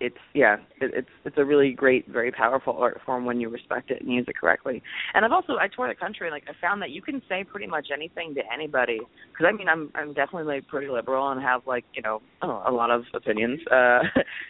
it's 0.02 0.16
yeah, 0.34 0.56
it, 0.80 0.90
it's 0.94 1.08
it's 1.24 1.38
a 1.38 1.44
really 1.44 1.72
great, 1.72 2.08
very 2.08 2.32
powerful 2.32 2.76
art 2.76 3.00
form 3.06 3.24
when 3.24 3.40
you 3.40 3.48
respect 3.48 3.90
it 3.92 4.02
and 4.02 4.12
use 4.12 4.24
it 4.26 4.36
correctly. 4.36 4.82
And 5.14 5.24
I've 5.24 5.30
also 5.30 5.54
I 5.54 5.68
toured 5.68 5.90
the 5.90 5.98
country, 5.98 6.28
like 6.30 6.42
I 6.48 6.52
found 6.60 6.82
that 6.82 6.90
you 6.90 7.00
can 7.00 7.22
say 7.28 7.44
pretty 7.44 7.68
much 7.68 7.88
anything 7.94 8.34
to 8.34 8.40
anybody. 8.52 8.98
Because 9.30 9.46
I 9.48 9.56
mean, 9.56 9.68
I'm 9.68 9.92
I'm 9.94 10.12
definitely 10.12 10.52
like 10.52 10.66
pretty 10.66 10.88
liberal 10.88 11.30
and 11.30 11.40
have 11.40 11.62
like 11.66 11.84
you 11.94 12.02
know 12.02 12.20
oh, 12.42 12.62
a 12.66 12.72
lot 12.72 12.90
of 12.90 13.04
opinions. 13.14 13.60
Uh, 13.72 14.00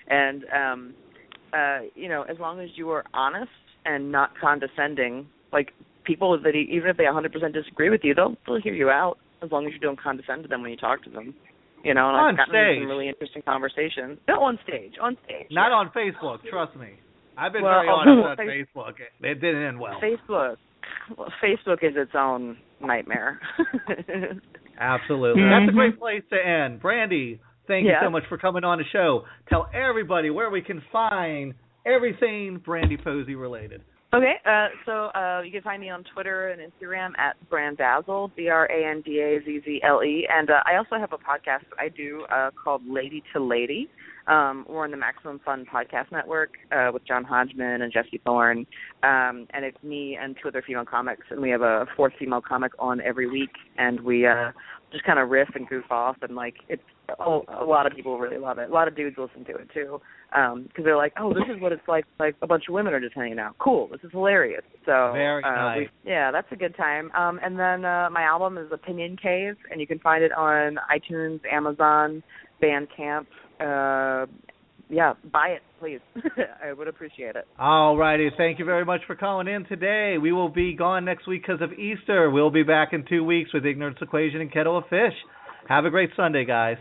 and 0.08 0.44
um, 0.54 0.94
uh, 1.52 1.80
you 1.94 2.08
know, 2.08 2.22
as 2.22 2.38
long 2.38 2.60
as 2.60 2.68
you 2.74 2.90
are 2.90 3.04
honest 3.14 3.50
and 3.84 4.10
not 4.10 4.30
condescending, 4.38 5.26
like 5.52 5.72
people 6.04 6.38
that 6.40 6.50
even 6.50 6.88
if 6.88 6.96
they 6.96 7.04
100% 7.04 7.52
disagree 7.52 7.88
with 7.88 8.00
you, 8.02 8.14
they'll 8.14 8.36
they'll 8.46 8.60
hear 8.60 8.74
you 8.74 8.90
out 8.90 9.18
as 9.42 9.50
long 9.50 9.66
as 9.66 9.72
you 9.72 9.78
don't 9.78 10.00
condescend 10.00 10.42
to 10.42 10.48
them 10.48 10.62
when 10.62 10.70
you 10.70 10.76
talk 10.76 11.02
to 11.04 11.10
them. 11.10 11.34
You 11.84 11.94
know, 11.94 12.08
and 12.08 12.16
On 12.16 12.30
I've 12.30 12.36
gotten 12.36 12.52
stage. 12.54 12.78
some 12.80 12.88
really 12.88 13.08
interesting 13.08 13.42
conversations. 13.42 14.18
No, 14.28 14.42
on 14.42 14.58
stage, 14.66 14.92
on 15.00 15.16
stage. 15.24 15.48
Not 15.50 15.68
yeah. 15.70 15.74
on 15.74 15.90
Facebook, 15.90 16.38
trust 16.48 16.76
me. 16.76 16.90
I've 17.36 17.52
been 17.52 17.62
Well, 17.62 17.72
very 17.80 17.88
on 17.88 18.08
honest 18.08 18.40
on 18.40 18.46
Facebook. 18.46 18.94
It 19.20 19.40
didn't 19.40 19.62
end 19.62 19.80
well. 19.80 19.98
Facebook. 20.00 20.56
Well, 21.16 21.32
Facebook 21.42 21.82
is 21.82 21.94
its 21.96 22.12
own 22.14 22.56
nightmare. 22.80 23.40
Absolutely. 24.78 25.42
That's 25.42 25.68
a 25.68 25.72
Mhm. 25.72 25.74
great 25.74 25.98
place 25.98 26.22
to 26.30 26.36
end. 26.46 26.80
Brandie, 26.80 27.40
thank 27.66 27.86
Yeah. 27.86 28.00
you 28.00 28.06
so 28.06 28.10
much 28.10 28.24
for 28.26 28.38
coming 28.38 28.64
on 28.64 28.78
the 28.78 28.84
show. 28.84 29.24
Tell 29.48 29.68
everybody 29.72 30.30
where 30.30 30.50
we 30.50 30.62
can 30.62 30.80
find 30.92 31.54
everything 31.86 32.58
Brandie 32.58 32.96
Posey 32.96 33.34
related. 33.34 33.82
Okay, 34.14 34.34
uh, 34.44 34.68
so 34.84 34.92
uh, 35.18 35.40
you 35.42 35.50
can 35.50 35.62
find 35.62 35.80
me 35.80 35.88
on 35.88 36.04
Twitter 36.12 36.48
and 36.50 36.60
Instagram 36.60 37.12
at 37.16 37.34
Brandazzle, 37.50 38.30
B 38.36 38.50
R 38.50 38.66
A 38.66 38.90
N 38.90 39.00
D 39.00 39.20
A 39.20 39.42
Z 39.42 39.60
Z 39.64 39.80
L 39.82 40.04
E, 40.04 40.28
and 40.30 40.50
uh, 40.50 40.60
I 40.66 40.76
also 40.76 40.96
have 40.98 41.14
a 41.14 41.16
podcast 41.16 41.64
I 41.78 41.88
do 41.88 42.26
uh, 42.30 42.50
called 42.62 42.82
Lady 42.86 43.22
to 43.32 43.42
Lady. 43.42 43.88
Um, 44.26 44.66
we're 44.68 44.84
on 44.84 44.90
the 44.90 44.98
Maximum 44.98 45.40
Fun 45.42 45.64
Podcast 45.64 46.12
Network 46.12 46.50
uh, 46.70 46.90
with 46.92 47.06
John 47.06 47.24
Hodgman 47.24 47.80
and 47.80 47.90
Jesse 47.90 48.20
Thorn, 48.22 48.66
um, 49.02 49.46
and 49.54 49.64
it's 49.64 49.82
me 49.82 50.18
and 50.20 50.36
two 50.42 50.48
other 50.48 50.62
female 50.66 50.84
comics, 50.84 51.24
and 51.30 51.40
we 51.40 51.48
have 51.48 51.62
a 51.62 51.86
fourth 51.96 52.12
female 52.18 52.42
comic 52.46 52.72
on 52.78 53.00
every 53.00 53.30
week, 53.30 53.52
and 53.78 53.98
we 53.98 54.26
uh, 54.26 54.52
just 54.92 55.04
kind 55.04 55.20
of 55.20 55.30
riff 55.30 55.48
and 55.54 55.66
goof 55.70 55.90
off, 55.90 56.16
and 56.20 56.36
like 56.36 56.56
it's 56.68 56.82
oh, 57.18 57.46
a 57.48 57.64
lot 57.64 57.86
of 57.86 57.94
people 57.96 58.18
really 58.18 58.36
love 58.36 58.58
it. 58.58 58.68
A 58.68 58.74
lot 58.74 58.88
of 58.88 58.94
dudes 58.94 59.16
listen 59.16 59.42
to 59.46 59.54
it 59.56 59.70
too 59.72 60.02
because 60.32 60.84
they're 60.84 60.96
like, 60.96 61.12
"Oh, 61.18 61.32
this 61.32 61.44
is 61.54 61.60
what 61.60 61.72
it's 61.72 61.86
like. 61.86 62.04
Like 62.18 62.36
a 62.42 62.46
bunch 62.46 62.64
of 62.68 62.74
women 62.74 62.94
are 62.94 63.00
just 63.00 63.14
hanging 63.14 63.38
out. 63.38 63.56
Cool. 63.58 63.88
This 63.88 64.00
is 64.02 64.10
hilarious." 64.12 64.62
So 64.86 65.10
Very 65.14 65.44
uh, 65.44 65.50
nice. 65.50 65.78
we- 66.04 66.10
yeah, 66.10 66.30
that's 66.30 66.48
a 66.50 66.56
good 66.56 66.76
time. 66.76 67.10
Um, 67.12 67.38
and 67.42 67.58
then 67.58 67.84
uh, 67.84 68.08
my 68.10 68.22
album 68.22 68.58
is 68.58 68.66
Opinion 68.72 69.16
Cave, 69.22 69.54
and 69.70 69.80
you 69.80 69.86
can 69.86 69.98
find 69.98 70.24
it 70.24 70.32
on 70.32 70.78
iTunes, 70.90 71.40
Amazon, 71.50 72.22
Bandcamp. 72.62 73.26
Uh, 73.60 74.26
yeah, 74.88 75.14
buy 75.32 75.48
it, 75.48 75.62
please. 75.80 76.00
I 76.64 76.72
would 76.72 76.86
appreciate 76.88 77.34
it. 77.36 77.46
All 77.58 77.96
righty. 77.96 78.30
Thank 78.36 78.58
you 78.58 78.64
very 78.66 78.84
much 78.84 79.00
for 79.06 79.16
calling 79.16 79.48
in 79.48 79.64
today. 79.64 80.16
We 80.20 80.32
will 80.32 80.50
be 80.50 80.74
gone 80.74 81.04
next 81.04 81.26
week 81.26 81.42
because 81.46 81.62
of 81.62 81.72
Easter. 81.78 82.30
We'll 82.30 82.50
be 82.50 82.62
back 82.62 82.92
in 82.92 83.04
two 83.08 83.24
weeks 83.24 83.54
with 83.54 83.64
Ignorance 83.64 83.98
Equation 84.02 84.40
and 84.42 84.52
Kettle 84.52 84.76
of 84.76 84.84
Fish. 84.90 85.14
Have 85.68 85.86
a 85.86 85.90
great 85.90 86.10
Sunday, 86.16 86.44
guys. 86.44 86.76